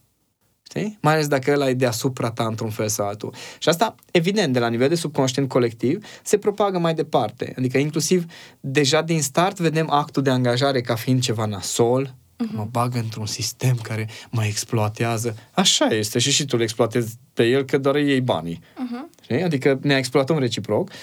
Știi? 0.77 0.99
Mai 1.01 1.13
ales 1.13 1.27
dacă 1.27 1.53
ăla 1.53 1.69
e 1.69 1.75
deasupra 1.75 2.31
ta 2.31 2.45
într-un 2.45 2.71
fel 2.71 2.89
sau 2.89 3.07
altul. 3.07 3.35
Și 3.59 3.69
asta, 3.69 3.95
evident, 4.11 4.53
de 4.53 4.59
la 4.59 4.69
nivel 4.69 4.89
de 4.89 4.95
subconștient 4.95 5.49
colectiv, 5.49 6.07
se 6.23 6.39
propagă 6.39 6.79
mai 6.79 6.95
departe. 6.95 7.55
Adică, 7.59 7.79
inclusiv, 7.79 8.25
deja 8.61 9.03
din 9.03 9.23
start 9.23 9.59
vedem 9.59 9.91
actul 9.91 10.23
de 10.23 10.31
angajare 10.31 10.81
ca 10.81 10.95
fiind 10.95 11.21
ceva 11.21 11.45
nasol, 11.45 12.07
uh-huh. 12.07 12.55
mă 12.55 12.67
bagă 12.71 12.99
într-un 12.99 13.27
sistem 13.27 13.77
care 13.83 14.09
mă 14.31 14.45
exploatează. 14.45 15.37
Așa 15.53 15.87
este 15.87 16.19
și 16.19 16.31
și 16.31 16.45
tu 16.45 16.57
îl 16.57 16.63
exploatezi 16.63 17.15
pe 17.33 17.45
el 17.45 17.65
că 17.65 17.79
doar 17.79 17.97
iei 17.97 18.21
banii. 18.21 18.61
Uh-huh. 18.61 19.43
Adică 19.45 19.79
ne 19.83 19.97
exploatăm 19.97 20.39
reciproc. 20.39 20.89
Uh, 20.89 20.95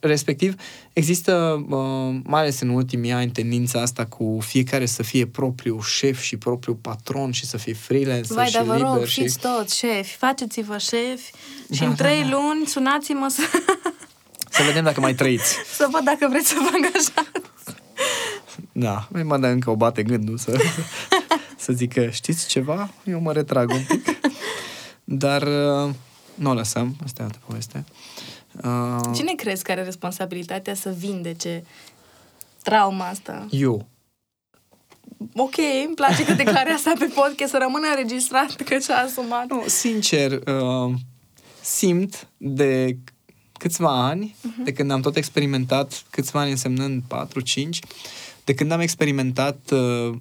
respectiv, 0.00 0.54
există, 0.92 1.64
uh, 1.68 2.20
mai 2.24 2.40
ales 2.40 2.60
în 2.60 2.68
ultimii 2.68 3.12
ani, 3.12 3.30
tendința 3.30 3.80
asta 3.80 4.06
cu 4.06 4.38
fiecare 4.40 4.86
să 4.86 5.02
fie 5.02 5.26
propriu 5.26 5.80
șef 5.80 6.20
și 6.20 6.36
propriu 6.36 6.74
patron 6.74 7.30
și 7.30 7.46
să 7.46 7.56
fie 7.56 7.74
freelancer 7.74 8.36
Vai, 8.36 8.46
și 8.46 8.52
dar 8.52 8.62
vă 8.62 8.74
liber. 8.74 8.88
rog, 8.88 9.04
și... 9.04 9.20
fiți 9.20 9.38
toți 9.38 9.78
șefi, 9.78 10.16
faceți-vă 10.16 10.78
șefi 10.78 11.32
și 11.72 11.80
da, 11.80 11.86
în 11.86 11.94
trei 11.94 12.22
da, 12.22 12.28
da. 12.28 12.36
luni 12.36 12.66
sunați-mă 12.66 13.26
să... 13.30 13.42
Să 14.50 14.62
vedem 14.62 14.84
dacă 14.84 15.00
mai 15.00 15.14
trăiți. 15.14 15.56
să 15.76 15.88
văd 15.90 16.04
dacă 16.04 16.26
vreți 16.28 16.48
să 16.48 16.54
vă 16.58 16.70
angajați. 16.72 17.50
Da, 18.72 19.08
mai 19.10 19.22
mă 19.22 19.38
dă 19.38 19.46
încă 19.46 19.70
o 19.70 19.76
bate 19.76 20.02
gândul 20.02 20.38
să, 20.38 20.56
să 21.64 21.72
zic 21.72 21.92
că 21.92 22.08
știți 22.10 22.48
ceva? 22.48 22.90
Eu 23.04 23.20
mă 23.20 23.32
retrag 23.32 23.70
un 23.70 23.82
pic. 23.88 24.20
Dar 25.04 25.42
uh, 25.42 25.90
nu 26.34 26.50
o 26.50 26.54
lăsăm, 26.54 26.96
asta 27.04 27.22
e 27.22 27.24
altă 27.24 27.38
poveste. 27.46 27.84
Uh, 27.88 28.21
Cine 29.14 29.32
crezi 29.34 29.62
că 29.62 29.72
are 29.72 29.82
responsabilitatea 29.82 30.74
să 30.74 30.94
vindece 30.98 31.64
trauma 32.62 33.08
asta? 33.08 33.46
Eu. 33.50 33.86
Ok, 35.34 35.54
îmi 35.86 35.94
place 35.94 36.24
că 36.24 36.32
declari 36.32 36.70
asta 36.70 36.92
pe 36.98 37.10
podcast, 37.14 37.50
să 37.50 37.58
rămână 37.60 37.86
înregistrat 37.88 38.56
că 38.56 38.76
ce-a 38.78 38.98
asumat. 38.98 39.48
Nu, 39.48 39.62
sincer, 39.66 40.32
uh, 40.32 40.92
simt 41.60 42.28
de 42.36 42.96
câțiva 43.52 44.06
ani, 44.06 44.36
uh-huh. 44.38 44.64
de 44.64 44.72
când 44.72 44.90
am 44.90 45.00
tot 45.00 45.16
experimentat, 45.16 46.02
câțiva 46.10 46.40
ani 46.40 46.50
însemnând 46.50 47.02
4-5, 47.02 47.68
de 48.44 48.54
când 48.54 48.72
am 48.72 48.80
experimentat 48.80 49.70
uh, 49.70 50.14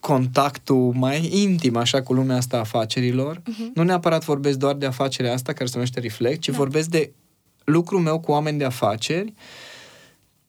contactul 0.00 0.92
mai 0.94 1.28
intim, 1.32 1.76
așa, 1.76 2.02
cu 2.02 2.12
lumea 2.12 2.36
asta 2.36 2.56
a 2.56 2.60
afacerilor. 2.60 3.38
Uh-huh. 3.38 3.72
Nu 3.74 3.82
neapărat 3.82 4.24
vorbesc 4.24 4.58
doar 4.58 4.74
de 4.74 4.86
afacerea 4.86 5.32
asta, 5.32 5.52
care 5.52 5.64
se 5.64 5.72
numește 5.74 6.00
Reflect, 6.00 6.40
ci 6.40 6.48
da. 6.48 6.56
vorbesc 6.56 6.88
de 6.88 7.12
lucrul 7.68 8.00
meu 8.00 8.20
cu 8.20 8.30
oameni 8.30 8.58
de 8.58 8.64
afaceri. 8.64 9.34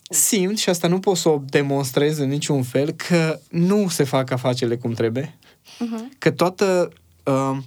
Simt, 0.10 0.58
și 0.58 0.69
asta 0.69 0.88
nu 0.88 0.99
pot 0.99 1.17
să 1.17 1.29
o 1.29 1.41
demonstrez 1.45 2.17
în 2.17 2.29
niciun 2.29 2.63
fel, 2.63 2.91
că 2.91 3.39
nu 3.49 3.88
se 3.89 4.03
fac 4.03 4.32
afacerile 4.32 4.77
cum 4.77 4.93
trebuie. 4.93 5.38
Uh-huh. 5.63 6.17
Că 6.17 6.32
toată... 6.32 6.91
Uh, 7.23 7.58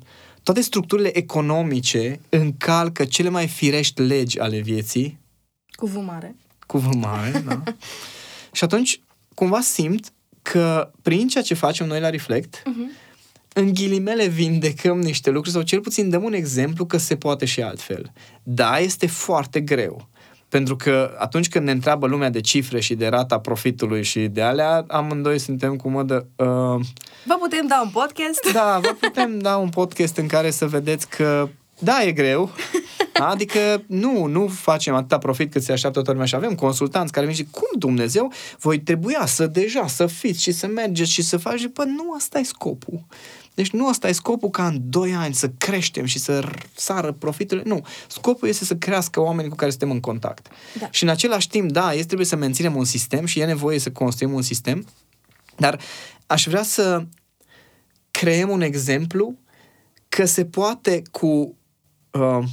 toate 0.42 0.60
structurile 0.60 1.16
economice 1.16 2.20
încalcă 2.28 3.04
cele 3.04 3.28
mai 3.28 3.48
firești 3.48 4.00
legi 4.00 4.40
ale 4.40 4.60
vieții. 4.60 5.18
Cuvânt 5.70 6.06
mare. 6.06 6.36
Cuvânt 6.66 6.94
mare, 6.94 7.42
da. 7.46 7.62
și 8.52 8.64
atunci, 8.64 9.00
cumva 9.34 9.60
simt 9.60 10.12
că 10.42 10.90
prin 11.02 11.28
ceea 11.28 11.44
ce 11.44 11.54
facem 11.54 11.86
noi 11.86 12.00
la 12.00 12.10
Reflect, 12.10 12.58
uh-huh. 12.58 13.11
În 13.54 13.72
ghilimele 13.74 14.26
vindecăm 14.26 15.00
niște 15.00 15.30
lucruri 15.30 15.54
sau 15.54 15.62
cel 15.62 15.80
puțin 15.80 16.10
dăm 16.10 16.24
un 16.24 16.32
exemplu 16.32 16.84
că 16.84 16.96
se 16.96 17.16
poate 17.16 17.44
și 17.44 17.62
altfel. 17.62 18.12
Da, 18.42 18.78
este 18.78 19.06
foarte 19.06 19.60
greu. 19.60 20.08
Pentru 20.48 20.76
că 20.76 21.14
atunci 21.18 21.48
când 21.48 21.64
ne 21.64 21.70
întreabă 21.70 22.06
lumea 22.06 22.30
de 22.30 22.40
cifre 22.40 22.80
și 22.80 22.94
de 22.94 23.06
rata 23.06 23.38
profitului 23.38 24.02
și 24.02 24.20
de 24.20 24.42
alea, 24.42 24.84
amândoi 24.88 25.38
suntem 25.38 25.76
cu 25.76 25.88
modă... 25.88 26.26
Uh, 26.36 26.46
vă 27.24 27.36
putem 27.40 27.66
da 27.66 27.80
un 27.84 27.90
podcast? 27.90 28.52
Da, 28.52 28.78
vă 28.82 28.96
putem 29.00 29.38
da 29.38 29.56
un 29.56 29.68
podcast 29.68 30.16
în 30.16 30.26
care 30.26 30.50
să 30.50 30.66
vedeți 30.66 31.08
că 31.08 31.48
da, 31.78 32.02
e 32.02 32.12
greu. 32.12 32.50
Adică 33.32 33.84
nu, 33.86 34.26
nu 34.26 34.46
facem 34.46 34.94
atâta 34.94 35.18
profit 35.18 35.52
cât 35.52 35.62
se 35.62 35.72
așteaptă 35.72 35.98
toată 35.98 36.12
lumea 36.12 36.26
și 36.26 36.34
avem 36.34 36.54
consultanți 36.54 37.12
care 37.12 37.26
vin 37.26 37.34
și 37.34 37.46
cum 37.50 37.68
Dumnezeu 37.78 38.32
voi 38.58 38.80
trebuia 38.80 39.26
să 39.26 39.46
deja 39.46 39.86
să 39.86 40.06
fiți 40.06 40.42
și 40.42 40.52
să 40.52 40.66
mergeți 40.66 41.10
și 41.10 41.22
să 41.22 41.36
faci, 41.36 41.68
păi 41.72 41.86
nu 41.96 42.12
asta 42.16 42.38
e 42.38 42.42
scopul. 42.42 43.04
Deci 43.54 43.70
nu 43.70 43.88
asta 43.88 44.08
e 44.08 44.12
scopul 44.12 44.50
ca 44.50 44.66
în 44.66 44.80
2 44.84 45.14
ani 45.14 45.34
să 45.34 45.48
creștem 45.58 46.04
și 46.04 46.18
să 46.18 46.48
sară 46.76 47.12
profiturile. 47.12 47.68
Nu. 47.68 47.86
Scopul 48.08 48.48
este 48.48 48.64
să 48.64 48.76
crească 48.76 49.20
oamenii 49.20 49.50
cu 49.50 49.56
care 49.56 49.70
suntem 49.70 49.90
în 49.90 50.00
contact. 50.00 50.48
Da. 50.78 50.88
Și 50.90 51.02
în 51.02 51.08
același 51.08 51.48
timp, 51.48 51.70
da, 51.70 51.92
este 51.92 52.04
trebuie 52.04 52.26
să 52.26 52.36
menținem 52.36 52.76
un 52.76 52.84
sistem 52.84 53.24
și 53.24 53.40
e 53.40 53.44
nevoie 53.44 53.78
să 53.78 53.90
construim 53.90 54.32
un 54.32 54.42
sistem, 54.42 54.86
dar 55.56 55.80
aș 56.26 56.46
vrea 56.46 56.62
să 56.62 57.06
creăm 58.10 58.50
un 58.50 58.60
exemplu 58.60 59.38
că 60.08 60.24
se 60.24 60.44
poate 60.44 61.02
cu 61.10 61.56
uh, 62.10 62.44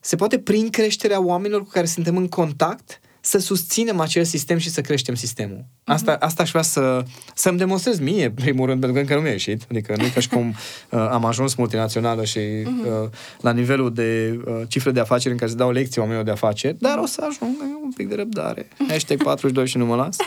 se 0.00 0.16
poate 0.16 0.38
prin 0.38 0.70
creșterea 0.70 1.20
oamenilor 1.20 1.62
cu 1.62 1.68
care 1.68 1.86
suntem 1.86 2.16
în 2.16 2.28
contact 2.28 3.00
să 3.28 3.38
susținem 3.38 4.00
acel 4.00 4.24
sistem 4.24 4.58
și 4.58 4.70
să 4.70 4.80
creștem 4.80 5.14
sistemul. 5.14 5.64
Asta, 5.84 6.16
uh-huh. 6.16 6.20
asta 6.20 6.42
aș 6.42 6.50
vrea 6.50 6.62
să, 6.62 7.02
să-mi 7.34 7.58
demonstrez 7.58 7.98
mie, 7.98 8.24
în 8.24 8.32
primul 8.32 8.66
rând, 8.66 8.80
pentru 8.80 8.96
că 8.96 9.00
încă 9.02 9.14
nu 9.14 9.20
mi-a 9.20 9.30
ieșit. 9.30 9.62
Adică 9.70 9.94
nu 9.96 10.04
e 10.04 10.08
ca 10.08 10.20
și 10.20 10.28
cum 10.28 10.48
uh, 10.90 11.08
am 11.10 11.24
ajuns 11.24 11.54
multinațională 11.54 12.24
și 12.24 12.38
uh-huh. 12.38 13.02
uh, 13.02 13.08
la 13.40 13.52
nivelul 13.52 13.92
de 13.92 14.40
uh, 14.46 14.60
cifre 14.68 14.90
de 14.90 15.00
afaceri 15.00 15.32
în 15.32 15.38
care 15.38 15.50
se 15.50 15.56
dau 15.56 15.70
lecții 15.70 16.00
oamenilor 16.00 16.26
de 16.26 16.32
afaceri, 16.32 16.76
dar 16.78 16.98
o 16.98 17.06
să 17.06 17.26
ajung 17.28 17.56
un 17.82 17.92
pic 17.96 18.08
de 18.08 18.14
răbdare. 18.14 18.68
Hashtag 18.88 19.22
42 19.22 19.66
și 19.66 19.76
nu 19.76 19.86
mă 19.86 19.96
las. 19.96 20.16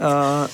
Uh, 0.00 0.48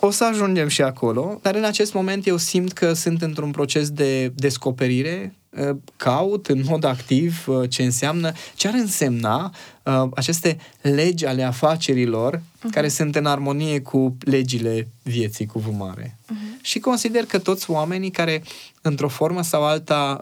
o 0.00 0.10
să 0.10 0.24
ajungem 0.24 0.68
și 0.68 0.82
acolo, 0.82 1.38
dar 1.42 1.54
în 1.54 1.64
acest 1.64 1.94
moment 1.94 2.26
eu 2.26 2.36
simt 2.36 2.72
că 2.72 2.92
sunt 2.92 3.22
într-un 3.22 3.50
proces 3.50 3.90
de 3.90 4.32
descoperire, 4.34 5.34
uh, 5.50 5.76
caut 5.96 6.46
în 6.46 6.62
mod 6.66 6.84
activ 6.84 7.44
uh, 7.46 7.70
ce 7.70 7.82
înseamnă, 7.82 8.32
ce 8.54 8.68
ar 8.68 8.74
însemna 8.74 9.54
uh, 9.88 10.08
aceste 10.14 10.58
legi 10.80 11.26
ale 11.26 11.42
afacerilor 11.42 12.36
uh-huh. 12.36 12.70
care 12.70 12.88
sunt 12.88 13.16
în 13.16 13.26
armonie 13.26 13.80
cu 13.80 14.16
legile 14.20 14.88
vieții 15.02 15.46
cu 15.46 15.58
vumare. 15.58 16.18
Uh-huh. 16.24 16.62
Și 16.62 16.78
consider 16.78 17.24
că 17.24 17.38
toți 17.38 17.70
oamenii 17.70 18.10
care, 18.10 18.42
într-o 18.82 19.08
formă 19.08 19.42
sau 19.42 19.64
alta, 19.64 20.20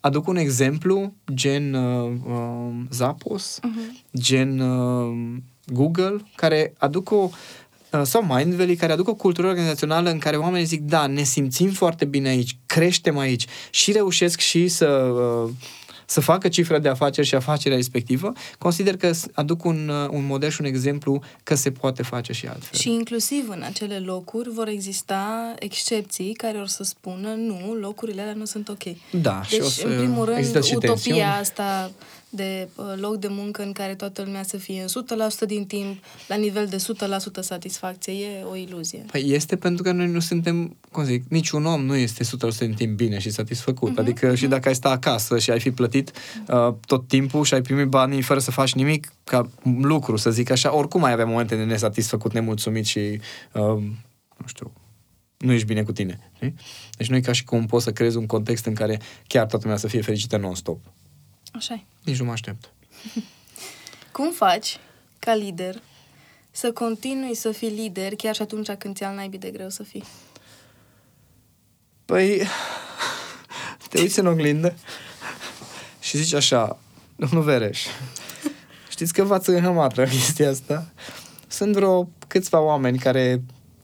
aduc 0.00 0.26
un 0.26 0.36
exemplu, 0.36 1.12
gen 1.34 1.76
Zappos, 2.90 3.58
uh-huh. 3.58 4.18
gen 4.18 4.62
Google, 5.66 6.16
care 6.34 6.74
aduc 6.78 7.10
o 7.10 7.30
Uh, 7.92 8.00
sau 8.04 8.22
Mindvalley, 8.22 8.76
care 8.76 8.92
aduc 8.92 9.08
o 9.08 9.14
cultură 9.14 9.46
organizațională 9.46 10.10
în 10.10 10.18
care 10.18 10.36
oamenii 10.36 10.66
zic, 10.66 10.80
da, 10.80 11.06
ne 11.06 11.22
simțim 11.22 11.70
foarte 11.70 12.04
bine 12.04 12.28
aici, 12.28 12.56
creștem 12.66 13.18
aici 13.18 13.46
și 13.70 13.92
reușesc 13.92 14.40
și 14.40 14.68
să, 14.68 14.86
uh, 14.86 15.50
să 16.12 16.20
facă 16.20 16.48
cifra 16.48 16.78
de 16.78 16.88
afaceri 16.88 17.26
și 17.26 17.34
afacerea 17.34 17.76
respectivă, 17.76 18.32
consider 18.58 18.96
că 18.96 19.10
aduc 19.32 19.64
un, 19.64 19.88
uh, 19.88 20.08
un 20.10 20.26
model 20.26 20.50
și 20.50 20.60
un 20.60 20.66
exemplu 20.66 21.22
că 21.42 21.54
se 21.54 21.70
poate 21.70 22.02
face 22.02 22.32
și 22.32 22.46
altfel. 22.46 22.78
Și 22.78 22.90
inclusiv 22.90 23.48
în 23.48 23.62
acele 23.62 23.98
locuri 23.98 24.50
vor 24.50 24.68
exista 24.68 25.54
excepții 25.58 26.32
care 26.32 26.58
or 26.58 26.66
să 26.66 26.82
spună 26.82 27.28
nu, 27.28 27.74
locurile 27.80 28.20
alea 28.20 28.34
nu 28.34 28.44
sunt 28.44 28.68
ok. 28.68 28.82
Da, 29.10 29.40
deci, 29.40 29.58
și 29.58 29.60
o 29.60 29.68
să 29.68 29.86
în 29.86 29.98
primul 29.98 30.24
rând, 30.24 30.38
există 30.38 30.60
și 30.60 30.74
utopia 30.74 30.94
tensiuni. 30.94 31.22
asta 31.22 31.90
de 32.34 32.68
uh, 32.74 32.84
loc 32.96 33.16
de 33.16 33.26
muncă 33.30 33.62
în 33.62 33.72
care 33.72 33.94
toată 33.94 34.22
lumea 34.22 34.42
să 34.42 34.56
fie 34.56 34.82
în 34.82 35.04
100% 35.44 35.46
din 35.46 35.66
timp, 35.66 36.04
la 36.28 36.36
nivel 36.36 36.66
de 36.66 36.76
100% 36.76 36.80
satisfacție, 37.40 38.12
e 38.12 38.44
o 38.50 38.56
iluzie. 38.56 39.04
Păi 39.10 39.24
este 39.26 39.56
pentru 39.56 39.82
că 39.82 39.92
noi 39.92 40.06
nu 40.06 40.20
suntem, 40.20 40.76
cum 40.90 41.04
zic, 41.04 41.24
niciun 41.28 41.64
om 41.64 41.84
nu 41.84 41.94
este 41.94 42.24
100% 42.24 42.28
din 42.58 42.74
timp 42.74 42.96
bine 42.96 43.18
și 43.18 43.30
satisfăcut. 43.30 43.92
Uh-huh, 43.92 43.98
adică 43.98 44.32
uh-huh. 44.32 44.36
și 44.36 44.46
dacă 44.46 44.68
ai 44.68 44.74
sta 44.74 44.90
acasă 44.90 45.38
și 45.38 45.50
ai 45.50 45.60
fi 45.60 45.70
plătit 45.70 46.12
uh, 46.48 46.74
tot 46.86 47.08
timpul 47.08 47.44
și 47.44 47.54
ai 47.54 47.62
primit 47.62 47.86
banii 47.86 48.22
fără 48.22 48.40
să 48.40 48.50
faci 48.50 48.74
nimic, 48.74 49.12
ca 49.24 49.48
lucru, 49.80 50.16
să 50.16 50.30
zic 50.30 50.50
așa, 50.50 50.74
oricum 50.74 51.04
ai 51.04 51.12
avea 51.12 51.26
momente 51.26 51.56
de 51.56 51.64
nesatisfăcut, 51.64 52.32
nemulțumit 52.32 52.84
și, 52.84 52.98
uh, 53.52 53.82
nu 54.36 54.46
știu, 54.46 54.72
nu 55.38 55.52
ești 55.52 55.66
bine 55.66 55.82
cu 55.82 55.92
tine. 55.92 56.30
Știi? 56.34 56.54
Deci 56.96 57.08
nu 57.08 57.16
e 57.16 57.20
ca 57.20 57.32
și 57.32 57.44
cum 57.44 57.66
poți 57.66 57.84
să 57.84 57.92
creezi 57.92 58.16
un 58.16 58.26
context 58.26 58.64
în 58.64 58.74
care 58.74 59.00
chiar 59.26 59.46
toată 59.46 59.60
lumea 59.62 59.78
să 59.78 59.86
fie 59.86 60.00
fericită 60.00 60.36
non-stop. 60.36 60.78
Așa 61.52 61.74
e. 61.74 61.84
Nici 62.04 62.18
nu 62.18 62.24
mă 62.24 62.32
aștept. 62.32 62.70
Cum 64.12 64.32
faci, 64.32 64.78
ca 65.18 65.34
lider, 65.34 65.82
să 66.50 66.72
continui 66.72 67.34
să 67.34 67.50
fii 67.50 67.68
lider 67.68 68.14
chiar 68.14 68.34
și 68.34 68.42
atunci 68.42 68.70
când 68.70 68.96
ți-al 68.96 69.14
naibii 69.14 69.38
de 69.38 69.50
greu 69.50 69.68
să 69.68 69.82
fii? 69.82 70.04
Păi, 72.04 72.42
te 73.88 74.00
uiți 74.00 74.18
în 74.18 74.26
oglindă 74.26 74.74
și 76.00 76.16
zici 76.16 76.32
așa, 76.32 76.78
domnul 77.16 77.42
Vereș, 77.42 77.86
știți 78.90 79.12
că 79.12 79.22
v-ați 79.22 79.50
înhămat 79.50 79.96
la 79.96 80.04
chestia 80.04 80.50
asta? 80.50 80.92
Sunt 81.46 81.74
vreo 81.74 82.08
câțiva 82.26 82.60
oameni 82.60 82.98
care, 82.98 83.42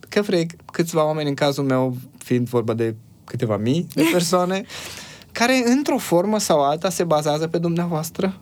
că 0.09 0.22
vrei, 0.22 0.46
câțiva 0.72 1.04
oameni 1.04 1.28
în 1.28 1.35
cazul 1.35 1.64
meu, 1.64 1.96
fiind 2.18 2.48
vorba 2.48 2.74
de 2.74 2.94
câteva 3.24 3.57
mii 3.57 3.87
de 3.94 4.09
persoane, 4.12 4.64
care 5.38 5.62
într-o 5.64 5.98
formă 5.98 6.38
sau 6.38 6.64
alta 6.64 6.90
se 6.90 7.05
bazează 7.05 7.46
pe 7.46 7.59
dumneavoastră. 7.59 8.38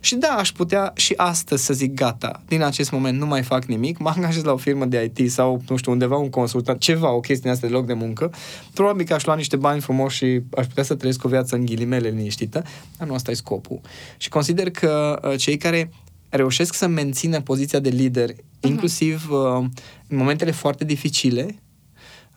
Și 0.00 0.14
da, 0.14 0.28
aș 0.28 0.52
putea 0.52 0.92
și 0.96 1.14
astăzi 1.16 1.64
să 1.64 1.72
zic 1.72 1.94
gata, 1.94 2.42
din 2.46 2.62
acest 2.62 2.90
moment 2.90 3.18
nu 3.18 3.26
mai 3.26 3.42
fac 3.42 3.64
nimic, 3.64 3.98
mă 3.98 4.12
angajez 4.16 4.42
la 4.42 4.52
o 4.52 4.56
firmă 4.56 4.84
de 4.84 5.12
IT 5.14 5.32
sau, 5.32 5.62
nu 5.68 5.76
știu, 5.76 5.92
undeva 5.92 6.16
un 6.16 6.30
consultant, 6.30 6.80
ceva, 6.80 7.10
o 7.12 7.20
chestie 7.20 7.50
asta 7.50 7.66
de 7.66 7.72
loc 7.72 7.86
de 7.86 7.92
muncă, 7.92 8.32
probabil 8.74 9.06
că 9.06 9.14
aș 9.14 9.24
lua 9.24 9.34
niște 9.34 9.56
bani 9.56 9.80
frumos 9.80 10.12
și 10.12 10.40
aș 10.56 10.66
putea 10.66 10.82
să 10.82 10.94
trăiesc 10.94 11.24
o 11.24 11.28
viață 11.28 11.54
în 11.54 11.64
ghilimele 11.64 12.08
liniștită, 12.08 12.62
dar 12.98 13.08
nu 13.08 13.14
asta 13.14 13.30
e 13.30 13.34
scopul. 13.34 13.80
Și 14.16 14.28
consider 14.28 14.70
că 14.70 15.20
uh, 15.22 15.38
cei 15.38 15.56
care 15.56 15.90
reușesc 16.28 16.74
să 16.74 16.86
mențină 16.86 17.40
poziția 17.40 17.78
de 17.78 17.88
lider, 17.88 18.32
uh-huh. 18.32 18.60
inclusiv 18.60 19.28
uh, 19.30 19.64
în 20.08 20.16
momentele 20.16 20.50
foarte 20.50 20.84
dificile, 20.84 21.58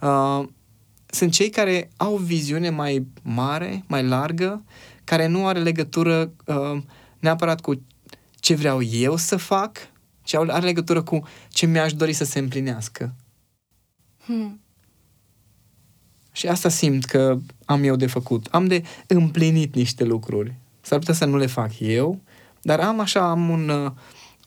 uh, 0.02 0.44
sunt 1.12 1.32
cei 1.32 1.50
care 1.50 1.90
au 1.98 2.14
o 2.14 2.18
viziune 2.18 2.70
mai 2.70 3.08
mare, 3.22 3.84
mai 3.88 4.04
largă, 4.04 4.64
care 5.04 5.28
nu 5.28 5.48
are 5.48 5.60
legătură 5.60 6.32
uh, 6.46 6.82
neapărat 7.20 7.62
cu 7.62 7.82
ce 8.40 8.56
vreau 8.56 8.82
eu 8.82 9.16
să 9.16 9.38
fac, 9.38 9.78
ci 10.24 10.34
are 10.34 10.66
legătură 10.66 11.02
cu 11.02 11.28
ce 11.50 11.66
mi-aș 11.66 11.94
dori 11.94 12.14
să 12.14 12.24
se 12.24 12.40
împlinească. 12.40 13.16
Hmm. 14.24 14.62
Și 16.32 16.48
asta 16.48 16.70
simt 16.70 17.06
că 17.06 17.38
am 17.66 17.84
eu 17.84 17.96
de 17.96 18.08
făcut. 18.08 18.48
Am 18.52 18.68
de 18.68 18.84
împlinit 19.08 19.76
niște 19.76 20.04
lucruri. 20.04 20.56
S-ar 20.82 21.00
putea 21.00 21.14
să 21.14 21.26
nu 21.26 21.38
le 21.38 21.46
fac 21.46 21.80
eu, 21.80 22.20
dar 22.62 22.80
am 22.80 23.00
așa, 23.00 23.30
am 23.30 23.50
un, 23.50 23.70
uh, 23.70 23.92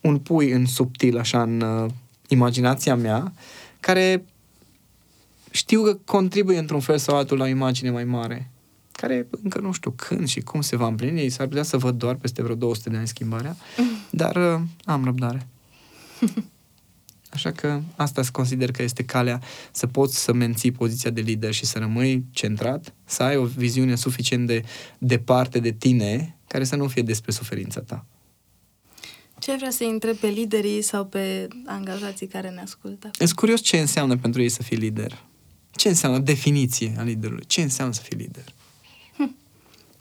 un 0.02 0.18
pui 0.18 0.50
în 0.50 0.66
subtil, 0.66 1.18
așa, 1.18 1.42
în 1.42 1.60
uh, 1.60 1.90
imaginația 2.28 2.94
mea, 2.94 3.32
care 3.80 4.24
știu 5.54 5.82
că 5.82 5.94
contribuie 6.04 6.58
într-un 6.58 6.80
fel 6.80 6.98
sau 6.98 7.16
altul 7.16 7.38
la 7.38 7.44
o 7.44 7.48
imagine 7.48 7.90
mai 7.90 8.04
mare 8.04 8.50
care 8.96 9.26
încă 9.42 9.60
nu 9.60 9.72
știu 9.72 9.90
când 9.90 10.28
și 10.28 10.40
cum 10.40 10.60
se 10.60 10.76
va 10.76 10.86
împlini, 10.86 11.28
s-ar 11.28 11.46
putea 11.46 11.62
să 11.62 11.76
văd 11.76 11.98
doar 11.98 12.14
peste 12.14 12.42
vreo 12.42 12.54
200 12.54 12.90
de 12.90 12.96
ani 12.96 13.06
schimbarea, 13.06 13.56
dar 14.10 14.36
uh, 14.36 14.60
am 14.84 15.04
răbdare. 15.04 15.46
Așa 17.30 17.52
că 17.52 17.80
asta 17.96 18.22
să 18.22 18.30
consider 18.32 18.70
că 18.70 18.82
este 18.82 19.04
calea 19.04 19.40
să 19.72 19.86
poți 19.86 20.22
să 20.22 20.32
menții 20.32 20.72
poziția 20.72 21.10
de 21.10 21.20
lider 21.20 21.52
și 21.52 21.66
să 21.66 21.78
rămâi 21.78 22.24
centrat, 22.30 22.94
să 23.04 23.22
ai 23.22 23.36
o 23.36 23.44
viziune 23.44 23.94
suficient 23.94 24.46
de 24.46 24.64
departe 24.98 25.58
de 25.58 25.70
tine, 25.70 26.36
care 26.46 26.64
să 26.64 26.76
nu 26.76 26.88
fie 26.88 27.02
despre 27.02 27.32
suferința 27.32 27.80
ta. 27.80 28.06
Ce 29.38 29.54
vrea 29.56 29.70
să 29.70 29.84
întreb 29.84 30.16
pe 30.16 30.26
liderii 30.26 30.82
sau 30.82 31.06
pe 31.06 31.48
angajații 31.66 32.26
care 32.26 32.50
ne 32.50 32.60
ascultă? 32.60 33.10
Sunt 33.12 33.32
curios 33.32 33.60
ce 33.60 33.78
înseamnă 33.78 34.16
pentru 34.16 34.42
ei 34.42 34.48
să 34.48 34.62
fii 34.62 34.76
lider. 34.76 35.24
Ce 35.76 35.88
înseamnă 35.88 36.18
definiție 36.18 36.94
a 36.98 37.02
liderului? 37.02 37.44
Ce 37.46 37.62
înseamnă 37.62 37.94
să 37.94 38.00
fii 38.02 38.16
lider? 38.16 38.44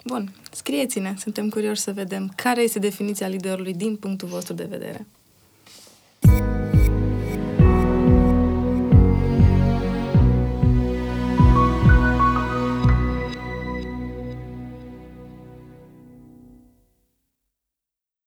Bun, 0.05 0.33
scrieți-ne, 0.51 1.13
suntem 1.17 1.49
curioși 1.49 1.81
să 1.81 1.93
vedem 1.93 2.33
care 2.35 2.61
este 2.61 2.79
definiția 2.79 3.27
liderului 3.27 3.73
din 3.73 3.95
punctul 3.95 4.27
vostru 4.27 4.53
de 4.53 4.63
vedere. 4.63 5.07